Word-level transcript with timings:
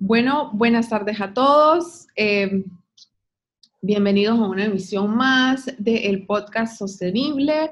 Bueno, 0.00 0.50
buenas 0.52 0.88
tardes 0.88 1.20
a 1.20 1.32
todos. 1.32 2.08
Eh, 2.16 2.64
bienvenidos 3.80 4.38
a 4.38 4.48
una 4.48 4.64
emisión 4.64 5.16
más 5.16 5.72
del 5.78 6.26
podcast 6.26 6.78
sostenible. 6.78 7.70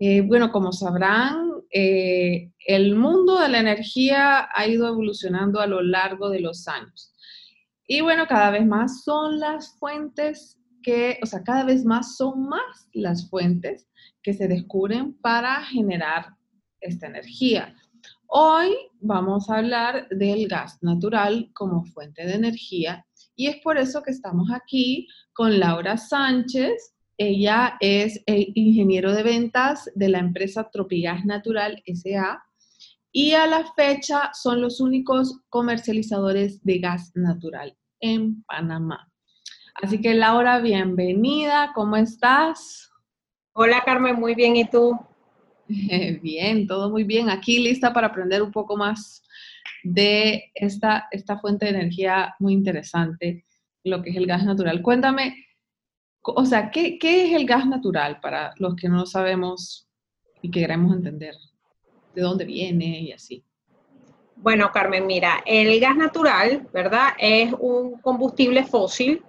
Eh, 0.00 0.22
bueno, 0.22 0.50
como 0.50 0.72
sabrán, 0.72 1.52
eh, 1.70 2.50
el 2.66 2.96
mundo 2.96 3.38
de 3.38 3.48
la 3.48 3.60
energía 3.60 4.48
ha 4.52 4.66
ido 4.66 4.88
evolucionando 4.88 5.60
a 5.60 5.68
lo 5.68 5.82
largo 5.82 6.30
de 6.30 6.40
los 6.40 6.66
años. 6.66 7.14
Y 7.86 8.00
bueno, 8.00 8.26
cada 8.26 8.50
vez 8.50 8.66
más 8.66 9.04
son 9.04 9.38
las 9.38 9.78
fuentes 9.78 10.58
que, 10.82 11.20
o 11.22 11.26
sea, 11.26 11.44
cada 11.44 11.64
vez 11.64 11.84
más 11.84 12.16
son 12.16 12.48
más 12.48 12.88
las 12.92 13.30
fuentes 13.30 13.88
que 14.20 14.34
se 14.34 14.48
descubren 14.48 15.14
para 15.14 15.62
generar 15.62 16.34
esta 16.80 17.06
energía. 17.06 17.76
Hoy 18.34 18.74
vamos 18.98 19.50
a 19.50 19.58
hablar 19.58 20.08
del 20.08 20.48
gas 20.48 20.82
natural 20.82 21.50
como 21.52 21.84
fuente 21.84 22.24
de 22.24 22.32
energía 22.32 23.04
y 23.36 23.48
es 23.48 23.56
por 23.56 23.76
eso 23.76 24.02
que 24.02 24.10
estamos 24.10 24.48
aquí 24.50 25.06
con 25.34 25.60
Laura 25.60 25.98
Sánchez. 25.98 26.94
Ella 27.18 27.76
es 27.78 28.22
el 28.24 28.50
ingeniero 28.54 29.12
de 29.12 29.22
ventas 29.22 29.90
de 29.94 30.08
la 30.08 30.18
empresa 30.18 30.70
Tropigas 30.72 31.26
Natural 31.26 31.82
SA 31.84 32.42
y 33.12 33.32
a 33.32 33.46
la 33.46 33.70
fecha 33.74 34.30
son 34.32 34.62
los 34.62 34.80
únicos 34.80 35.42
comercializadores 35.50 36.64
de 36.64 36.78
gas 36.78 37.12
natural 37.14 37.76
en 38.00 38.42
Panamá. 38.44 39.12
Así 39.82 40.00
que 40.00 40.14
Laura, 40.14 40.58
bienvenida, 40.60 41.72
¿cómo 41.74 41.96
estás? 41.96 42.90
Hola 43.52 43.82
Carmen, 43.84 44.18
muy 44.18 44.34
bien, 44.34 44.56
¿y 44.56 44.64
tú? 44.70 44.98
Bien, 46.22 46.66
todo 46.66 46.90
muy 46.90 47.04
bien. 47.04 47.30
Aquí 47.30 47.58
lista 47.58 47.92
para 47.92 48.08
aprender 48.08 48.42
un 48.42 48.52
poco 48.52 48.76
más 48.76 49.22
de 49.82 50.50
esta, 50.54 51.08
esta 51.10 51.38
fuente 51.38 51.66
de 51.66 51.72
energía 51.72 52.34
muy 52.38 52.52
interesante, 52.52 53.44
lo 53.84 54.02
que 54.02 54.10
es 54.10 54.16
el 54.16 54.26
gas 54.26 54.44
natural. 54.44 54.82
Cuéntame, 54.82 55.46
o 56.22 56.44
sea, 56.44 56.70
¿qué, 56.70 56.98
¿qué, 56.98 57.26
es 57.26 57.32
el 57.32 57.46
gas 57.46 57.66
natural 57.66 58.20
para 58.20 58.52
los 58.58 58.76
que 58.76 58.88
no 58.88 59.06
sabemos 59.06 59.88
y 60.40 60.50
que 60.50 60.60
queremos 60.60 60.94
entender? 60.94 61.34
¿De 62.14 62.22
dónde 62.22 62.44
viene 62.44 63.00
y 63.00 63.12
así? 63.12 63.44
Bueno, 64.36 64.70
Carmen, 64.72 65.06
mira, 65.06 65.42
el 65.46 65.78
gas 65.80 65.96
natural, 65.96 66.68
¿verdad? 66.72 67.10
Es 67.18 67.52
un 67.58 68.00
combustible 68.00 68.64
fósil 68.64 69.22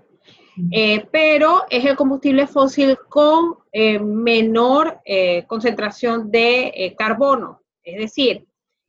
eh, 0.71 1.07
pero 1.11 1.63
es 1.69 1.83
el 1.85 1.95
combustible 1.95 2.47
fósil 2.47 2.97
con 3.09 3.55
eh, 3.71 3.99
menor 3.99 5.01
eh, 5.05 5.45
concentración 5.47 6.29
de 6.29 6.95
carbono. 6.97 7.61
Es 7.83 7.97
decir, 7.97 8.45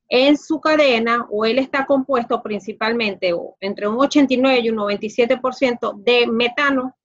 en 0.08 0.36
su 0.36 0.60
cadena 0.60 1.26
o 1.30 1.44
él 1.44 1.58
está 1.58 1.86
compuesto 1.86 2.42
principalmente 2.42 3.32
entre 3.60 3.88
un 3.88 3.98
89 3.98 4.60
y 4.60 4.70
un 4.70 4.76
97% 4.76 6.02
de 6.02 6.26
metano 6.26 6.96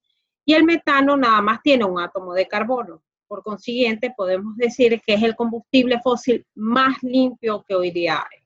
y 0.46 0.54
el 0.54 0.64
metano 0.64 1.16
nada 1.16 1.42
más 1.42 1.62
tiene 1.62 1.86
un 1.86 2.00
átomo 2.00 2.34
de 2.34 2.48
carbono. 2.48 3.02
Por 3.28 3.44
consiguiente, 3.44 4.14
podemos 4.16 4.58
decir 4.58 5.00
que 5.06 5.14
es 5.14 5.24
el 5.24 5.36
combustible 5.36 6.00
fósil 6.02 6.46
más 6.56 7.02
limpio 7.04 7.64
que 7.68 7.76
hoy 7.76 7.92
día 7.92 8.18
hay. 8.18 8.40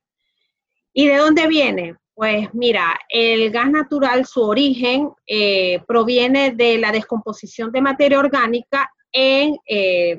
¿Y 0.91 1.07
de 1.07 1.15
dónde 1.15 1.47
viene? 1.47 1.95
Pues 2.15 2.53
mira, 2.53 2.99
el 3.09 3.49
gas 3.49 3.71
natural, 3.71 4.25
su 4.25 4.43
origen 4.43 5.11
eh, 5.25 5.81
proviene 5.87 6.51
de 6.51 6.77
la 6.77 6.91
descomposición 6.91 7.71
de 7.71 7.81
materia 7.81 8.19
orgánica 8.19 8.91
en, 9.11 9.57
eh, 9.65 10.17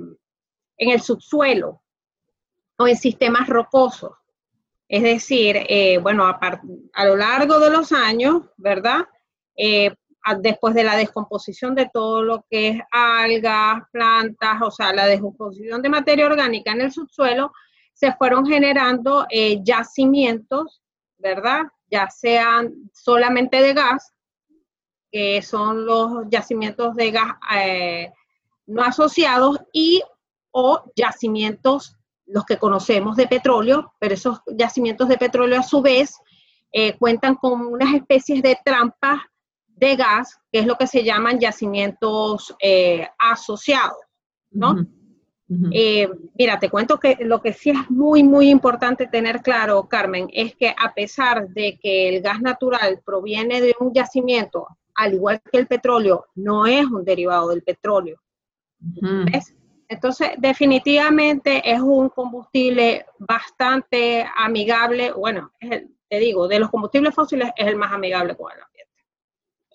en 0.77 0.91
el 0.91 1.01
subsuelo 1.01 1.83
o 2.79 2.89
en 2.89 2.97
sistemas 2.97 3.49
rocosos. 3.49 4.11
Es 4.89 5.05
decir, 5.05 5.57
eh, 5.69 5.99
bueno, 5.99 6.27
a, 6.27 6.39
a, 6.93 7.05
lo 7.07 7.17
largo 7.17 7.61
de 7.61 7.71
los 7.71 7.93
años, 7.93 8.43
¿verdad? 8.57 9.07
después 10.41 10.75
de 10.75 10.83
la 10.83 10.97
descomposición 10.97 11.77
de 11.77 11.89
todo 11.93 12.25
lo 12.25 12.45
que 12.51 12.69
es 12.69 12.83
algas, 12.91 13.85
plantas, 13.93 14.61
o 14.63 14.71
sea, 14.71 14.93
la 14.93 15.07
descomposición 15.07 15.81
de 15.81 15.89
materia 15.89 16.27
orgánica 16.27 16.73
en 16.73 16.81
el 16.81 16.93
subsuelo, 16.93 17.53
se 17.93 18.13
fueron 18.15 18.45
generando 18.45 19.27
yacimientos, 19.63 20.83
¿verdad? 21.19 21.63
Ya 21.95 22.11
sean 22.11 22.91
solamente 22.93 23.63
de 23.63 23.73
gas, 23.73 24.13
que 25.13 25.41
son 25.43 25.87
los 25.87 26.25
yacimientos 26.29 26.97
de 26.97 27.13
gas 27.13 27.37
eh, 27.57 28.13
no 28.67 28.83
asociados, 28.83 29.61
y 29.73 30.03
o 30.51 30.83
yacimientos, 30.97 31.97
los 32.27 32.45
que 32.47 32.59
conocemos 32.59 33.15
de 33.17 33.29
petróleo, 33.29 33.95
pero 34.01 34.15
esos 34.15 34.41
yacimientos 34.47 35.09
de 35.09 35.19
petróleo 35.19 35.61
a 35.61 35.63
su 35.63 35.83
vez 35.83 36.17
eh, 36.73 36.97
cuentan 36.99 37.37
con 37.37 37.65
unas 37.65 37.95
especies 37.95 38.43
de 38.43 38.59
trampas 38.65 39.21
de 39.69 39.95
gas, 39.95 40.37
que 40.51 40.61
es 40.61 40.67
lo 40.67 40.77
que 40.77 40.89
se 40.89 41.05
llaman 41.05 41.39
yacimientos 41.39 42.57
eh, 42.61 43.07
asociados, 43.19 43.99
¿no? 44.51 44.85
Eh, 45.73 46.09
mira, 46.39 46.59
te 46.59 46.71
cuento 46.71 46.99
que 46.99 47.19
lo 47.21 47.43
que 47.43 47.53
sí 47.53 47.71
es 47.71 47.91
muy, 47.91 48.23
muy 48.23 48.49
importante 48.49 49.07
tener 49.07 49.43
claro, 49.43 49.87
Carmen, 49.89 50.29
es 50.33 50.57
que 50.57 50.69
a 50.69 50.95
pesar 50.95 51.49
de 51.49 51.79
que 51.81 52.09
el 52.09 52.23
gas 52.23 52.41
natural 52.41 53.03
proviene 53.05 53.61
de 53.61 53.75
un 53.79 53.93
yacimiento, 53.93 54.67
al 54.95 55.15
igual 55.15 55.43
que 55.51 55.59
el 55.59 55.67
petróleo, 55.67 56.27
no 56.35 56.67
es 56.67 56.87
un 56.87 57.05
derivado 57.05 57.51
del 57.51 57.63
petróleo. 57.63 58.21
Entonces, 59.87 60.31
definitivamente 60.39 61.63
es 61.71 61.81
un 61.81 62.09
combustible 62.09 63.05
bastante 63.19 64.27
amigable. 64.37 65.13
Bueno, 65.13 65.53
te 65.61 66.19
digo, 66.19 66.49
de 66.49 66.59
los 66.59 66.71
combustibles 66.71 67.15
fósiles 67.15 67.51
es 67.57 67.67
el 67.67 67.77
más 67.77 67.93
amigable 67.93 68.35
con 68.35 68.51
el 68.51 68.63
ambiente. 68.63 68.93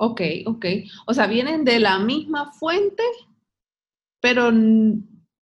Ok, 0.01 0.22
ok. 0.46 0.66
O 1.06 1.13
sea, 1.13 1.28
vienen 1.28 1.63
de 1.63 1.80
la 1.80 2.00
misma 2.00 2.51
fuente, 2.53 3.03
pero 4.19 4.51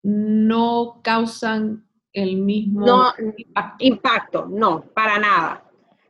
no 0.06 1.00
causan 1.02 1.84
el 2.12 2.36
mismo 2.36 3.12
impacto. 3.80 4.46
No, 4.48 4.84
para 4.94 5.18
nada. 5.18 5.64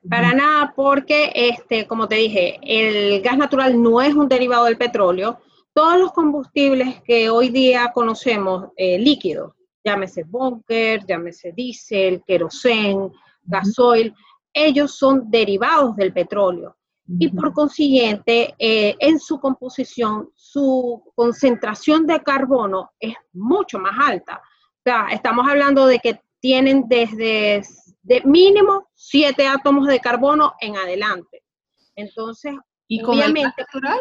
Para 0.09 0.35
nada, 0.35 0.75
porque, 0.77 1.33
este, 1.35 1.87
como 1.87 2.07
te 2.07 2.17
dije, 2.17 2.59
el 2.63 3.23
gas 3.23 3.39
natural 3.39 3.83
no 3.83 4.03
es 4.03 4.15
un 4.15 4.29
derivado 4.29 4.67
del 4.67 4.77
petróleo. 4.77 5.39
Todos 5.73 5.99
los 5.99 6.13
combustibles 6.13 7.03
que 7.05 7.31
hoy 7.31 7.49
día 7.49 7.91
conocemos 7.95 8.67
eh, 8.77 8.99
líquidos, 8.99 9.55
llámese 9.83 10.25
bunker, 10.25 11.05
llámese 11.07 11.53
diésel, 11.53 12.23
querosén, 12.27 13.11
gasoil, 13.45 14.15
ellos 14.53 14.95
son 14.95 15.31
derivados 15.31 15.97
del 15.97 16.13
petróleo 16.13 16.76
y 17.09 17.29
por 17.29 17.53
consiguiente, 17.53 18.55
eh, 18.59 18.97
en 18.99 19.21
su 19.21 19.39
composición, 19.39 20.31
su 20.35 21.03
concentración 21.15 22.07
de 22.07 22.21
carbono 22.21 22.91
es 22.99 23.15
mucho 23.33 23.79
más 23.79 23.95
alta. 23.99 24.43
O 24.43 24.83
sea, 24.83 25.07
estamos 25.11 25.49
hablando 25.49 25.87
de 25.87 26.01
que 26.01 26.21
tienen 26.41 26.85
desde 26.89 27.63
de 28.03 28.23
mínimo 28.25 28.89
siete 28.95 29.47
átomos 29.47 29.87
de 29.89 30.01
carbono 30.01 30.55
en 30.61 30.77
adelante. 30.77 31.43
Entonces, 31.97 32.55
¿y 32.87 33.03
con 33.03 33.19
el 33.19 33.33
gas 33.35 33.55
natural? 33.57 33.99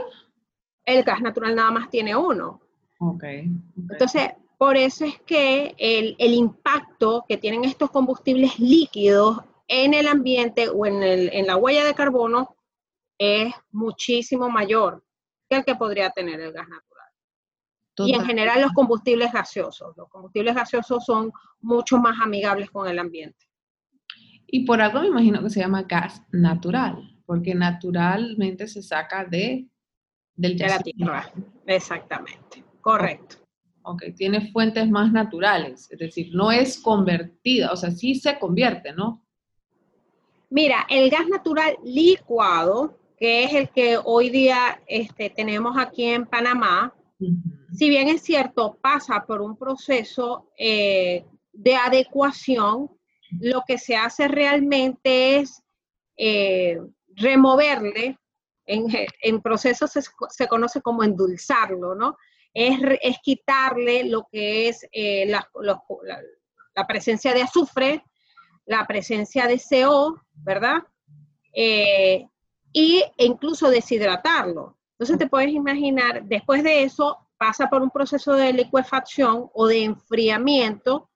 El 0.84 1.04
gas 1.04 1.22
natural 1.22 1.56
nada 1.56 1.72
más 1.72 1.90
tiene 1.90 2.16
uno. 2.16 2.62
Okay, 3.00 3.50
Entonces, 3.90 4.30
por 4.58 4.78
eso 4.78 5.06
es 5.06 5.20
que 5.22 5.76
el, 5.78 6.16
el, 6.18 6.34
impacto 6.34 7.26
que 7.28 7.38
tienen 7.38 7.66
estos 7.66 7.92
combustibles 7.92 8.58
líquidos 8.60 9.40
en 9.68 9.94
el 9.94 10.08
ambiente 10.08 10.70
o 10.70 10.86
en, 10.86 11.04
el, 11.04 11.30
en 11.34 11.48
la 11.48 11.58
huella 11.58 11.84
de 11.84 11.94
carbono 11.94 12.55
es 13.18 13.54
muchísimo 13.72 14.50
mayor 14.50 15.04
que 15.50 15.58
el 15.58 15.66
que 15.66 15.76
podría 15.76 16.10
tener 16.10 16.40
el 16.40 16.52
gas 16.52 16.68
natural. 16.68 16.96
Y 17.98 18.14
en 18.14 18.26
general 18.26 18.62
los 18.62 18.74
combustibles 18.74 19.32
gaseosos. 19.32 19.96
Los 19.96 20.10
combustibles 20.10 20.54
gaseosos 20.54 21.06
son 21.06 21.32
mucho 21.62 21.98
más 21.98 22.20
amigables 22.22 22.70
con 22.70 22.90
el 22.90 23.00
ambiente. 23.00 23.46
Y 24.48 24.66
por 24.66 24.82
algo 24.82 25.02
me 25.02 25.08
imagino 25.08 25.42
que 25.42 25.50
se 25.50 25.62
llama 25.62 25.84
gas 25.84 26.22
natural, 26.32 26.98
porque 27.26 27.56
naturalmente 27.56 28.68
se 28.68 28.84
saca 28.84 29.24
de, 29.26 29.68
del 30.36 30.58
de 30.58 30.68
la 30.68 30.80
tierra. 30.80 31.32
Exactamente, 31.66 32.64
correcto. 32.82 33.38
Ok, 33.84 34.04
tiene 34.16 34.52
fuentes 34.52 34.90
más 34.90 35.12
naturales, 35.12 35.88
es 35.92 36.00
decir, 36.00 36.30
no 36.34 36.52
es 36.52 36.80
convertida, 36.80 37.72
o 37.72 37.76
sea, 37.76 37.92
sí 37.92 38.16
se 38.16 38.38
convierte, 38.40 38.94
¿no? 38.94 39.24
Mira, 40.50 40.86
el 40.90 41.10
gas 41.10 41.28
natural 41.28 41.78
licuado 41.84 42.98
que 43.18 43.44
es 43.46 43.54
el 43.54 43.70
que 43.70 43.98
hoy 44.04 44.30
día 44.30 44.82
este, 44.88 45.30
tenemos 45.30 45.78
aquí 45.78 46.06
en 46.06 46.26
Panamá, 46.26 46.94
si 47.74 47.90
bien 47.90 48.10
es 48.10 48.22
cierto, 48.22 48.78
pasa 48.82 49.24
por 49.26 49.42
un 49.42 49.58
proceso 49.58 50.52
eh, 50.58 51.26
de 51.52 51.76
adecuación, 51.76 52.92
lo 53.40 53.64
que 53.66 53.78
se 53.78 53.96
hace 53.96 54.28
realmente 54.28 55.38
es 55.38 55.64
eh, 56.18 56.80
removerle, 57.16 58.18
en, 58.68 59.42
procesos 59.42 59.92
se, 59.92 60.48
conoce 60.48 60.82
como 60.82 61.04
endulzarlo, 61.04 61.94
¿no? 61.94 62.18
Es, 62.52 62.80
es 63.02 63.18
quitarle 63.22 64.06
lo 64.06 64.28
que 64.32 64.70
es 64.70 64.88
eh, 64.92 65.26
la, 65.28 65.48
la, 66.74 66.88
presencia 66.88 67.34
de 67.34 67.44
azufre, 67.44 68.04
la 68.66 68.88
presencia 68.88 69.46
de 69.46 69.60
CO, 69.60 70.20
¿verdad? 70.34 70.82
Y, 72.76 73.02
e 73.18 73.26
incluso 73.26 73.70
deshidratarlo. 73.70 74.76
Entonces 74.92 75.18
te 75.18 75.28
puedes 75.28 75.50
imaginar, 75.50 76.26
después 76.26 76.62
de 76.62 76.84
eso 76.84 77.18
pasa 77.38 77.70
por 77.70 77.82
un 77.82 77.90
proceso 77.90 78.34
de 78.34 78.52
liquefacción 78.52 79.50
o 79.54 79.68
de 79.68 79.86
enfriamiento 79.86 81.10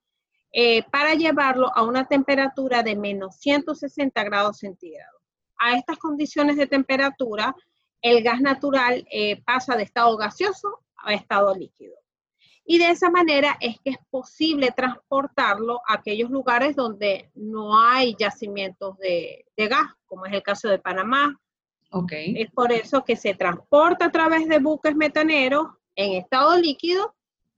eh, 0.53 0.83
para 0.89 1.15
llevarlo 1.15 1.69
a 1.75 1.83
una 1.83 2.07
temperatura 2.07 2.81
de 2.81 2.95
menos 2.95 3.35
160 3.41 4.23
grados 4.23 4.59
centígrados. 4.59 5.21
A 5.57 5.75
estas 5.75 5.97
condiciones 5.97 6.56
de 6.56 6.65
temperatura, 6.65 7.53
el 8.01 8.23
gas 8.23 8.39
natural 8.39 9.06
eh, 9.11 9.41
pasa 9.44 9.75
de 9.75 9.83
estado 9.83 10.15
gaseoso 10.15 10.79
a 10.95 11.13
estado 11.13 11.53
líquido. 11.53 11.95
Y 12.63 12.77
de 12.77 12.91
esa 12.91 13.09
manera 13.09 13.57
es 13.59 13.81
que 13.81 13.89
es 13.89 13.97
posible 14.09 14.71
transportarlo 14.71 15.81
a 15.85 15.95
aquellos 15.95 16.29
lugares 16.29 16.77
donde 16.77 17.31
no 17.35 17.77
hay 17.77 18.15
yacimientos 18.17 18.97
de, 19.00 19.44
gas, 19.57 19.88
como 20.06 20.25
es 20.25 20.31
el 20.31 20.41
caso 20.41 20.69
de 20.69 20.79
Panamá. 20.79 21.38
Okay. 21.91 22.36
Es 22.38 22.51
por 22.51 22.71
eso 22.71 23.03
que 23.03 23.15
se 23.15 23.33
transporta 23.33 24.06
a 24.06 24.12
través 24.12 24.47
de 24.47 24.59
buques 24.59 24.95
metaneros 24.95 25.68
en 25.95 26.13
estado 26.13 26.56
líquido 26.57 27.15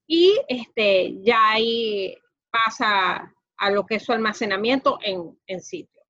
y 0.07 0.39
este, 0.47 1.21
ya 1.21 1.51
ahí 1.51 2.15
pasa 2.49 3.33
a 3.57 3.69
lo 3.71 3.85
que 3.85 3.95
es 3.95 4.03
su 4.03 4.11
almacenamiento 4.11 4.99
en, 5.01 5.37
en 5.47 5.61
sitio. 5.61 6.01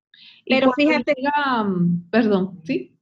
Pero 0.46 0.72
fíjate... 0.72 1.14
perdón, 2.10 2.60
¿sí? 2.64 2.96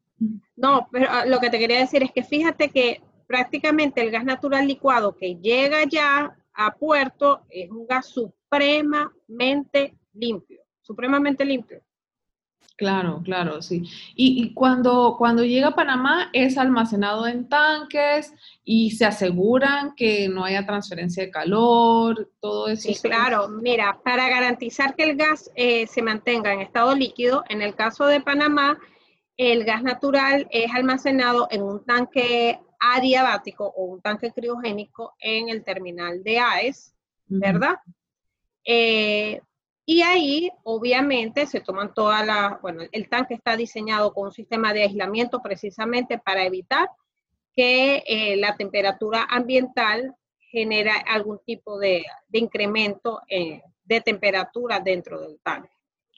No, 0.57 0.89
pero 0.91 1.07
ah, 1.09 1.25
lo 1.27 1.39
que 1.39 1.51
te 1.51 1.59
quería 1.59 1.81
decir 1.81 2.03
es 2.03 2.13
que 2.13 2.23
fíjate 2.23 2.71
que 2.71 3.03
prácticamente 3.27 4.01
el 4.01 4.11
gas 4.11 4.25
natural 4.25 4.67
licuado 4.67 5.17
que 5.17 5.37
llega 5.37 5.85
ya 5.85 6.37
a 6.53 6.75
puerto 6.75 7.43
es 7.49 7.71
un 7.71 7.87
gas 7.87 8.07
supremamente 8.07 9.95
limpio, 10.13 10.63
supremamente 10.83 11.45
limpio. 11.45 11.83
Claro, 12.81 13.21
claro, 13.23 13.61
sí. 13.61 13.83
Y, 14.15 14.55
cuando, 14.55 15.17
cuando 15.19 15.45
llega 15.45 15.69
a 15.69 15.75
Panamá 15.75 16.31
es 16.33 16.57
almacenado 16.57 17.27
en 17.27 17.47
tanques 17.47 18.33
y 18.65 18.93
se 18.93 19.05
aseguran 19.05 19.95
que 19.95 20.31
no 20.31 20.45
haya 20.45 20.65
transferencia 20.65 21.23
de 21.23 21.31
calor, 21.31 22.31
todo 22.41 22.69
eso. 22.69 22.91
Sí, 22.91 22.99
claro. 23.03 23.49
Mira, 23.51 24.01
para 24.03 24.31
garantizar 24.31 24.97
que 24.97 25.03
el 25.03 25.17
gas 25.19 25.51
eh, 25.57 25.87
se 25.89 26.01
mantenga 26.01 26.55
en 26.55 26.63
estado 26.63 26.95
líquido, 26.95 27.45
en 27.51 27.61
el 27.61 27.75
caso 27.75 28.07
de 28.07 28.23
Panamá, 28.23 28.79
el 29.37 29.65
gas 29.65 29.83
natural 29.83 30.49
es 30.51 30.73
almacenado 30.73 31.49
en 31.51 31.61
un 31.61 31.85
tanque 31.85 32.61
adiabático 32.79 33.67
o 33.77 33.85
un 33.85 34.01
tanque 34.01 34.33
criogénico 34.33 35.17
en 35.21 35.51
el 35.51 35.65
terminal 35.65 36.23
de 36.25 36.39
AES, 36.39 36.95
¿verdad? 37.27 37.77
Eh, 38.65 39.43
y 39.91 40.03
ahí, 40.03 40.53
obviamente, 40.63 41.49
se 41.49 41.59
toman 41.59 41.93
todas 41.93 42.25
las, 42.25 42.63
bueno, 42.63 42.85
el 42.93 43.09
tanque 43.09 43.35
está 43.35 43.57
diseñado 43.57 44.15
con 44.15 44.27
un 44.27 44.33
sistema 44.33 44.73
de 44.73 44.85
aislamiento 44.85 45.43
precisamente 45.43 46.17
para 46.17 46.45
evitar 46.45 46.89
que 47.53 48.05
eh, 48.07 48.37
la 48.37 48.55
temperatura 48.55 49.27
ambiental 49.29 50.15
genera 50.39 50.95
algún 50.97 51.41
tipo 51.45 51.77
de, 51.77 52.05
incremento 52.31 53.21
eh, 53.29 53.63
de 53.83 54.01
temperatura 54.01 54.79
dentro 54.79 55.21
del 55.23 55.41
tanque 55.43 55.73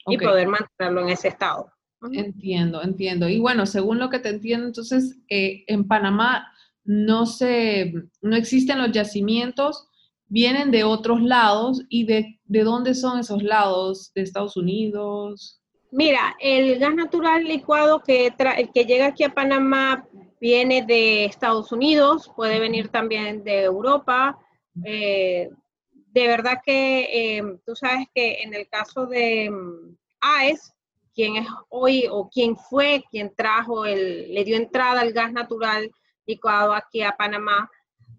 y 0.05 0.19
poder 0.19 0.47
mantenerlo 0.47 1.01
en 1.01 1.09
ese 1.09 1.29
estado. 1.29 1.73
Entiendo, 2.11 2.83
entiendo. 2.83 3.27
Y 3.27 3.39
bueno, 3.39 3.65
según 3.65 3.97
lo 3.97 4.11
que 4.11 4.19
te 4.19 4.29
entiendo, 4.29 4.67
entonces 4.67 5.17
en 5.29 5.87
Panamá 5.87 6.47
no, 6.83 7.25
se, 7.25 7.91
no 8.21 8.35
existen 8.35 8.77
los 8.77 8.91
yacimientos, 8.91 9.87
vienen 10.27 10.69
de 10.69 10.83
otros 10.83 11.23
lados 11.23 11.83
y 11.89 12.05
de, 12.05 12.39
de 12.53 12.63
dónde 12.63 12.93
son 12.93 13.19
esos 13.19 13.41
lados, 13.41 14.11
de 14.13 14.21
Estados 14.21 14.55
Unidos. 14.55 15.59
Mira, 15.89 16.35
el 16.39 16.77
gas 16.77 16.93
natural 16.93 17.43
licuado 17.45 17.99
que, 17.99 18.31
que 18.71 18.85
llega 18.85 19.07
aquí 19.07 19.23
a 19.23 19.33
Panamá 19.33 20.07
viene 20.39 20.83
de 20.83 21.25
Estados 21.25 21.71
Unidos, 21.71 22.31
puede 22.35 22.59
venir 22.59 22.89
también 22.89 23.43
de 23.43 23.63
Europa. 23.63 24.37
Eh, 24.85 25.49
de 25.85 26.27
verdad 26.27 26.59
que 26.63 27.37
eh, 27.37 27.43
tú 27.65 27.75
sabes 27.75 28.05
que 28.13 28.43
en 28.43 28.53
el 28.53 28.69
caso 28.69 29.07
de 29.07 29.49
mm, 29.49 29.97
AES, 30.21 30.75
quien 31.15 31.37
es 31.37 31.47
hoy 31.69 32.05
o 32.07 32.29
quien 32.29 32.55
fue 32.55 33.03
quien 33.09 33.33
trajo, 33.35 33.87
el, 33.87 34.31
le 34.31 34.43
dio 34.43 34.57
entrada 34.57 35.01
al 35.01 35.11
gas 35.11 35.33
natural 35.33 35.89
licuado 36.27 36.73
aquí 36.73 37.01
a 37.01 37.17
Panamá 37.17 37.67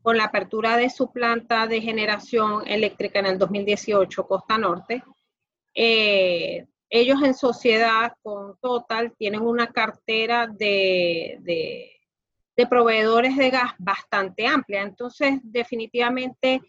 con 0.04 0.18
la 0.18 0.24
apertura 0.24 0.76
de 0.76 0.90
su 0.90 1.10
planta 1.10 1.66
de 1.66 1.80
generación 1.80 2.62
eléctrica 2.66 3.20
en 3.20 3.26
el 3.26 3.38
2018, 3.38 4.26
Costa 4.26 4.58
Norte. 4.58 5.02
Eh, 5.74 6.66
ellos 6.90 7.22
en 7.22 7.32
sociedad 7.32 8.12
con 8.22 8.58
Total 8.60 9.14
tienen 9.16 9.40
una 9.40 9.68
cartera 9.68 10.46
de, 10.46 11.90
proveedores 12.68 13.34
de 13.38 13.48
gas 13.48 13.72
bastante 13.78 14.46
amplia. 14.46 14.82
Entonces, 14.82 15.38
definitivamente, 15.42 16.60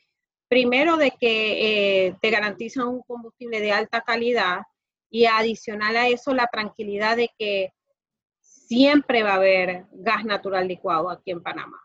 primero 0.48 0.96
de 0.96 1.12
que 1.12 2.06
eh, 2.08 2.16
te 2.22 2.30
garantizan 2.30 2.88
un 2.88 3.02
combustible 3.02 3.60
de 3.60 3.74
alta 3.74 4.00
calidad 4.00 4.62
y 5.10 5.26
adicional 5.26 5.98
a 5.98 6.08
eso 6.08 6.34
la 6.34 6.48
tranquilidad 6.48 7.18
de 7.18 7.30
que 7.38 7.74
siempre 8.40 9.24
va 9.24 9.32
a 9.32 9.36
haber 9.36 9.88
gas 9.92 10.24
natural 10.24 10.70
licuado 10.70 11.10
aquí 11.10 11.32
en 11.32 11.44
Panamá. 11.44 11.85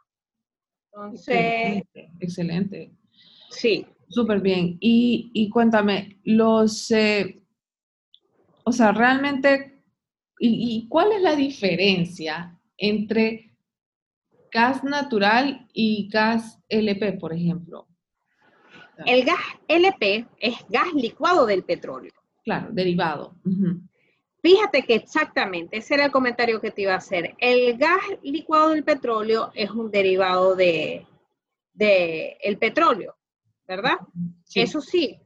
Entonces. 0.93 1.83
Excelente. 2.21 2.93
Sí. 3.51 3.87
Súper 4.09 4.41
bien. 4.41 4.77
Y, 4.81 5.49
cuéntame, 5.51 6.19
los. 6.25 6.91
Eh, 6.91 7.43
o 8.65 8.73
sea, 8.73 8.93
realmente. 8.93 9.85
Y, 10.39 10.87
cuál 10.89 11.13
es 11.13 11.23
la 11.23 11.37
diferencia 11.37 12.59
entre 12.79 13.55
gas 14.51 14.83
natural 14.83 15.69
y 15.75 16.09
gas 16.09 16.59
LP, 16.69 17.13
por 17.13 17.35
ejemplo? 17.35 17.87
El 19.05 19.25
gas 19.25 19.41
LP 19.69 20.27
es 20.39 20.55
gas 20.69 20.93
licuado 20.95 21.45
del 21.45 21.63
petróleo. 21.63 22.13
Claro, 22.43 22.69
derivado. 22.73 23.37
Fíjate 24.43 24.83
que 24.85 24.95
exactamente, 24.95 25.79
ese 25.79 25.95
era 25.95 26.07
el 26.07 26.11
comentario 26.11 26.61
que 26.61 26.71
te 26.71 26.83
iba 26.83 26.95
a 26.95 26.99
hacer. 26.99 27.35
El 27.39 27.77
gas 27.77 28.01
licuado 28.23 28.71
del 28.71 28.85
petróleo 28.85 29.51
es 29.55 29.71
un 29.71 29.91
derivado 29.91 30.57
de, 30.57 31.07
el 31.79 32.59
petróleo, 32.59 33.17
¿verdad? 33.69 33.99
Eso 34.55 34.81
sí, 34.81 35.21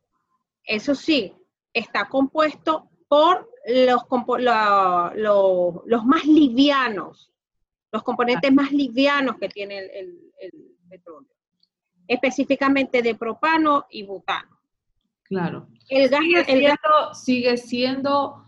eso 0.64 0.94
sí, 0.94 1.32
está 1.72 2.08
compuesto 2.08 2.90
por 3.06 3.49
los, 3.66 4.02
los 5.87 6.05
más 6.05 6.25
livianos, 6.25 7.32
los 7.93 8.03
componentes 8.03 8.53
más 8.53 8.72
livianos 8.72 9.36
que 9.38 9.48
tiene 9.48 9.79
el, 9.79 10.20
petróleo, 10.88 11.31
específicamente 12.06 13.03
de 13.03 13.15
propano 13.15 13.86
y 13.91 14.05
butano. 14.05 14.60
Claro. 15.24 15.69
El 15.88 16.08
gas, 16.08 16.22
el 16.46 16.62
gas 16.62 17.24
sigue 17.24 17.56
siendo 17.56 18.44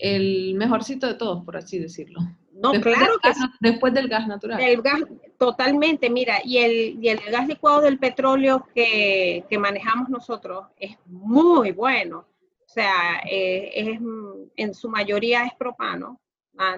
el 0.00 0.54
mejorcito 0.54 1.06
de 1.06 1.14
todos, 1.14 1.44
por 1.44 1.56
así 1.56 1.78
decirlo. 1.78 2.20
No, 2.52 2.72
claro 2.72 3.14
que 3.22 3.30
Después 3.60 3.94
del 3.94 4.08
gas 4.08 4.26
natural. 4.26 4.60
El 4.60 4.82
gas, 4.82 5.00
totalmente, 5.38 6.10
mira, 6.10 6.40
y 6.44 6.58
el, 6.58 7.02
y 7.02 7.08
el 7.08 7.18
gas 7.30 7.48
licuado 7.48 7.80
del 7.80 7.98
petróleo 7.98 8.66
que, 8.74 9.44
manejamos 9.58 10.10
nosotros 10.10 10.66
es 10.76 10.96
muy 11.06 11.72
bueno. 11.72 12.18
O 12.18 12.72
sea, 12.72 13.22
eh, 13.28 13.70
es, 13.74 14.00
en 14.56 14.74
su 14.74 14.88
mayoría 14.88 15.44
es 15.44 15.54
propano, 15.54 16.20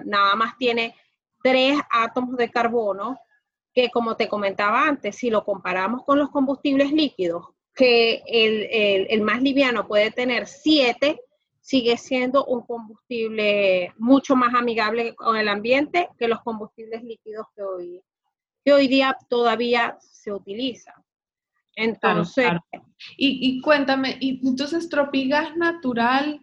nada 0.05 0.35
más 0.35 0.57
tiene 0.57 0.95
tres 1.43 1.79
átomos 1.91 2.37
de 2.37 2.49
carbono, 2.49 3.19
que 3.73 3.89
como 3.89 4.15
te 4.15 4.29
comentaba 4.29 4.87
antes, 4.87 5.17
si 5.17 5.29
lo 5.29 5.43
comparamos 5.43 6.03
con 6.03 6.17
los 6.17 6.29
combustibles 6.29 6.91
líquidos, 6.91 7.47
que 7.75 8.23
el, 8.27 8.67
el, 8.71 9.07
el 9.09 9.21
más 9.21 9.41
liviano 9.41 9.87
puede 9.87 10.11
tener 10.11 10.47
siete, 10.47 11.19
sigue 11.63 11.97
siendo 11.97 12.43
un 12.45 12.61
combustible 12.65 13.93
mucho 13.97 14.35
más 14.35 14.53
amigable 14.53 15.15
con 15.15 15.37
el 15.37 15.47
ambiente 15.47 16.09
que 16.19 16.27
los 16.27 16.41
combustibles 16.41 17.01
líquidos 17.03 17.47
que 17.55 17.63
hoy, 17.63 18.01
que 18.65 18.73
hoy 18.73 18.89
día 18.89 19.17
todavía 19.29 19.97
se 20.01 20.33
utilizan. 20.33 20.95
Entonces, 21.75 22.51
Y, 23.17 23.61
cuéntame, 23.61 24.17
y 24.19 24.45
entonces 24.45 24.89
Tropigas 24.89 25.55
Natural 25.55 26.41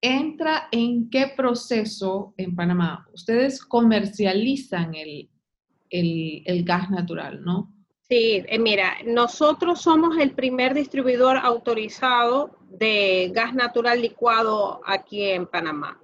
entra 0.00 0.68
en 0.70 1.10
qué 1.10 1.32
proceso 1.36 2.32
en 2.36 2.54
Panamá? 2.54 3.08
Ustedes 3.12 3.64
comercializan 3.64 4.94
el, 4.94 5.28
el 5.90 6.64
gas 6.64 6.90
natural, 6.90 7.42
¿no? 7.42 7.74
Sí, 8.10 8.44
eh, 8.48 8.58
mira, 8.58 8.96
nosotros 9.04 9.82
somos 9.82 10.18
el 10.18 10.32
primer 10.32 10.74
distribuidor 10.74 11.36
autorizado 11.36 12.58
de 12.68 13.30
gas 13.32 13.54
natural 13.54 14.02
licuado 14.02 14.80
aquí 14.84 15.30
en 15.30 15.46
Panamá. 15.46 15.96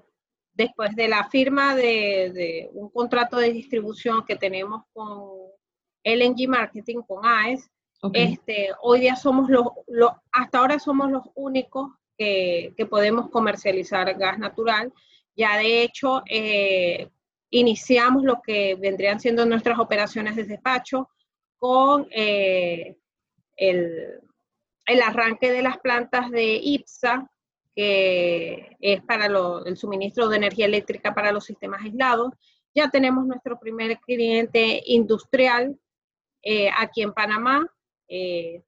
Después 0.54 0.94
de 0.94 1.08
la 1.08 1.28
firma 1.28 1.74
de, 1.74 2.70
un 2.74 2.90
contrato 2.90 3.38
de 3.38 3.52
distribución 3.52 4.24
que 4.24 4.36
tenemos 4.36 4.84
con 4.92 5.32
LNG 6.04 6.48
Marketing, 6.48 6.98
con 7.04 7.26
AES, 7.26 7.68
este, 8.12 8.68
hoy 8.82 9.00
día 9.00 9.16
somos 9.16 9.50
los, 9.50 9.66
hasta 10.30 10.58
ahora 10.58 10.78
somos 10.78 11.10
los 11.10 11.24
únicos 11.34 11.90
que, 12.16 12.72
podemos 12.88 13.30
comercializar 13.30 14.14
gas 14.16 14.38
natural. 14.38 14.92
Ya 15.34 15.56
de 15.58 15.82
hecho, 15.82 16.22
eh, 16.30 17.10
iniciamos 17.50 18.22
lo 18.22 18.40
que 18.42 18.76
vendrían 18.76 19.18
siendo 19.18 19.44
nuestras 19.44 19.80
operaciones 19.80 20.36
de 20.36 20.44
despacho 20.44 21.08
con 21.66 22.06
eh, 22.12 22.96
el, 23.56 24.20
el, 24.86 25.02
arranque 25.02 25.50
de 25.50 25.62
las 25.62 25.78
plantas 25.78 26.30
de 26.30 26.60
IPSA, 26.62 27.28
que 27.74 28.76
es 28.78 29.02
para 29.02 29.26
el 29.26 29.76
suministro 29.76 30.28
de 30.28 30.36
energía 30.36 30.66
eléctrica 30.66 31.12
para 31.12 31.32
los 31.32 31.44
sistemas 31.44 31.82
aislados. 31.82 32.32
Ya 32.72 32.88
tenemos 32.88 33.26
nuestro 33.26 33.58
primer 33.58 33.98
cliente 33.98 34.80
industrial 34.86 35.76
eh, 36.40 36.70
aquí 36.78 37.02
en 37.02 37.12
Panamá. 37.12 37.66
Eh, 38.06 38.62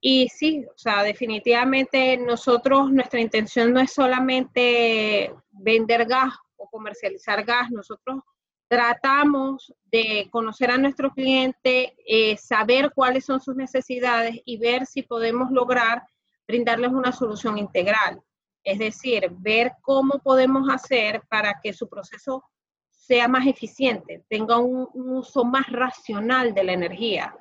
y 0.00 0.28
sí, 0.28 0.66
o 0.66 0.76
sea, 0.76 1.04
definitivamente 1.04 2.16
nosotros, 2.16 2.90
nuestra 2.90 3.20
intención 3.20 3.72
no 3.72 3.78
es 3.78 3.92
solamente 3.92 5.32
vender 5.52 6.04
gas 6.06 6.34
o 6.56 6.68
comercializar 6.68 7.44
gas, 7.44 7.70
nosotros 7.70 8.24
tratamos 8.70 9.74
de 9.90 10.28
conocer 10.30 10.70
a 10.70 10.78
nuestro 10.78 11.10
cliente, 11.10 11.96
eh, 12.06 12.36
saber 12.36 12.92
cuáles 12.94 13.24
son 13.24 13.40
sus 13.40 13.56
necesidades 13.56 14.40
y 14.44 14.58
ver 14.58 14.86
si 14.86 15.02
podemos 15.02 15.50
lograr 15.50 16.04
brindarles 16.46 16.92
una 16.92 17.10
solución 17.10 17.58
integral. 17.58 18.22
Es 18.62 18.78
decir, 18.78 19.28
ver 19.38 19.72
cómo 19.82 20.20
podemos 20.20 20.72
hacer 20.72 21.20
para 21.28 21.58
que 21.60 21.72
su 21.72 21.88
proceso 21.88 22.44
sea 22.90 23.26
más 23.26 23.44
eficiente, 23.48 24.24
tenga 24.28 24.58
un, 24.58 24.88
uso 24.94 25.44
más 25.44 25.66
racional 25.66 26.54
de 26.54 26.62
la 26.62 26.72
energía. 26.72 27.34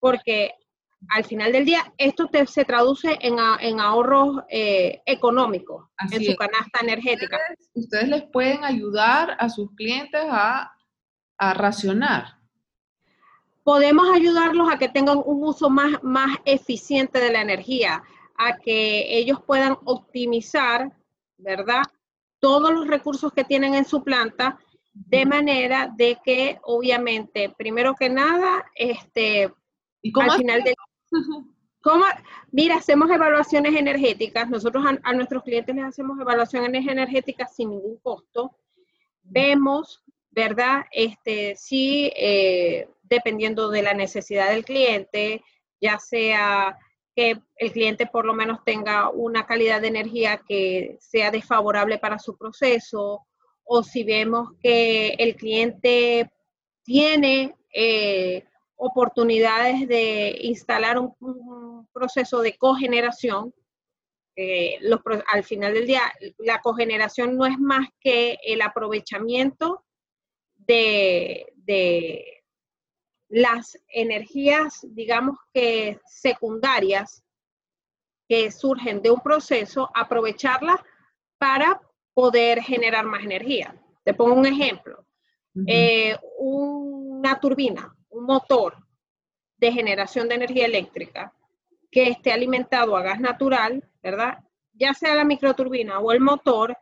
Porque 0.00 0.54
al 1.08 1.24
final 1.24 1.52
del 1.52 1.64
día, 1.64 1.92
esto 1.98 2.28
se 2.46 2.64
traduce 2.64 3.18
en, 3.20 3.80
ahorros 3.80 4.42
eh, 4.48 5.00
económicos 5.06 5.88
en 6.10 6.24
su 6.24 6.34
canasta 6.36 6.80
energética. 6.80 7.38
Ustedes, 7.74 8.08
les 8.08 8.22
pueden 8.24 8.64
ayudar 8.64 9.36
a 9.38 9.48
sus 9.48 9.74
clientes 9.74 10.22
a, 10.24 10.72
racionar. 11.54 12.36
Podemos 13.64 14.14
ayudarlos 14.14 14.72
a 14.72 14.78
que 14.78 14.88
tengan 14.88 15.20
un 15.24 15.42
uso 15.42 15.68
más, 15.68 16.00
más 16.04 16.36
eficiente 16.44 17.18
de 17.18 17.32
la 17.32 17.42
energía, 17.42 18.00
a 18.38 18.58
que 18.58 19.18
ellos 19.18 19.40
puedan 19.44 19.76
optimizar, 19.84 20.92
¿verdad? 21.38 21.82
Todos 22.38 22.72
los 22.72 22.86
recursos 22.86 23.32
que 23.32 23.42
tienen 23.42 23.74
en 23.74 23.84
su 23.84 24.04
planta, 24.04 24.56
de 24.92 25.26
manera 25.26 25.92
de 25.92 26.18
que, 26.24 26.60
obviamente, 26.62 27.52
primero 27.58 27.96
que 27.96 28.08
nada, 28.08 28.64
este, 28.76 29.52
¿Y 30.00 30.12
al 30.20 30.32
final 30.32 30.62
del 30.62 30.74
¿Cómo? 31.82 32.04
Mira, 32.52 32.76
hacemos 32.76 33.10
evaluaciones 33.10 33.74
energéticas. 33.74 34.48
Nosotros 34.48 34.84
a, 35.02 35.12
nuestros 35.12 35.42
clientes 35.42 35.74
les 35.74 35.84
hacemos 35.84 36.18
evaluaciones 36.20 36.86
energéticas 36.86 37.54
sin 37.54 37.70
ningún 37.70 37.98
costo. 37.98 38.56
Vemos, 39.22 40.02
¿verdad? 40.30 40.84
Este, 40.92 41.56
sí, 41.56 42.12
eh, 42.14 42.88
dependiendo 43.02 43.68
de 43.70 43.82
la 43.82 43.94
necesidad 43.94 44.50
del 44.50 44.64
cliente, 44.64 45.44
ya 45.80 45.98
sea 45.98 46.78
que 47.14 47.40
el 47.56 47.72
cliente 47.72 48.06
por 48.06 48.24
lo 48.24 48.32
menos 48.32 48.64
tenga 48.64 49.10
una 49.10 49.44
calidad 49.46 49.80
de 49.80 49.88
energía 49.88 50.40
que 50.48 50.96
sea 51.00 51.30
desfavorable 51.30 51.98
para 51.98 52.18
su 52.18 52.38
proceso, 52.38 53.26
o 53.64 53.82
si 53.82 54.04
vemos 54.04 54.50
que 54.62 55.08
el 55.18 55.36
cliente 55.36 56.30
tiene 56.84 57.54
eh, 57.74 58.44
oportunidades 58.84 59.86
de 59.86 60.36
instalar 60.42 60.98
un, 60.98 61.86
proceso 61.92 62.40
de 62.40 62.56
cogeneración. 62.56 63.54
Eh, 64.34 64.80
al 65.32 65.44
final 65.44 65.74
del 65.74 65.86
día, 65.86 66.02
la 66.38 66.60
cogeneración 66.60 67.36
no 67.36 67.46
es 67.46 67.58
más 67.58 67.86
que 68.00 68.38
el 68.44 68.60
aprovechamiento 68.60 69.84
de, 70.54 71.46
las 73.28 73.78
energías, 73.88 74.84
digamos 74.90 75.38
que 75.54 76.00
secundarias 76.04 77.22
que 78.28 78.50
surgen 78.50 79.00
de 79.00 79.10
un 79.10 79.20
proceso, 79.20 79.90
aprovecharlas 79.94 80.80
para 81.38 81.80
poder 82.14 82.60
generar 82.62 83.06
más 83.06 83.22
energía. 83.22 83.80
Te 84.04 84.12
pongo 84.12 84.34
un 84.34 84.46
ejemplo. 84.46 85.06
Eh, 85.66 86.16
una 86.38 87.38
turbina 87.38 87.94
un 88.12 88.24
motor 88.24 88.76
de 89.56 89.72
generación 89.72 90.28
de 90.28 90.36
energía 90.36 90.66
eléctrica 90.66 91.34
que 91.90 92.08
esté 92.08 92.32
alimentado 92.32 92.96
a 92.96 93.02
gas 93.02 93.20
natural, 93.20 93.86
¿verdad? 94.02 94.38
Ya 94.72 94.94
sea 94.94 95.14
la 95.14 95.24
microturbina 95.24 95.98
o 95.98 96.12
el 96.12 96.20
motor, 96.20 96.76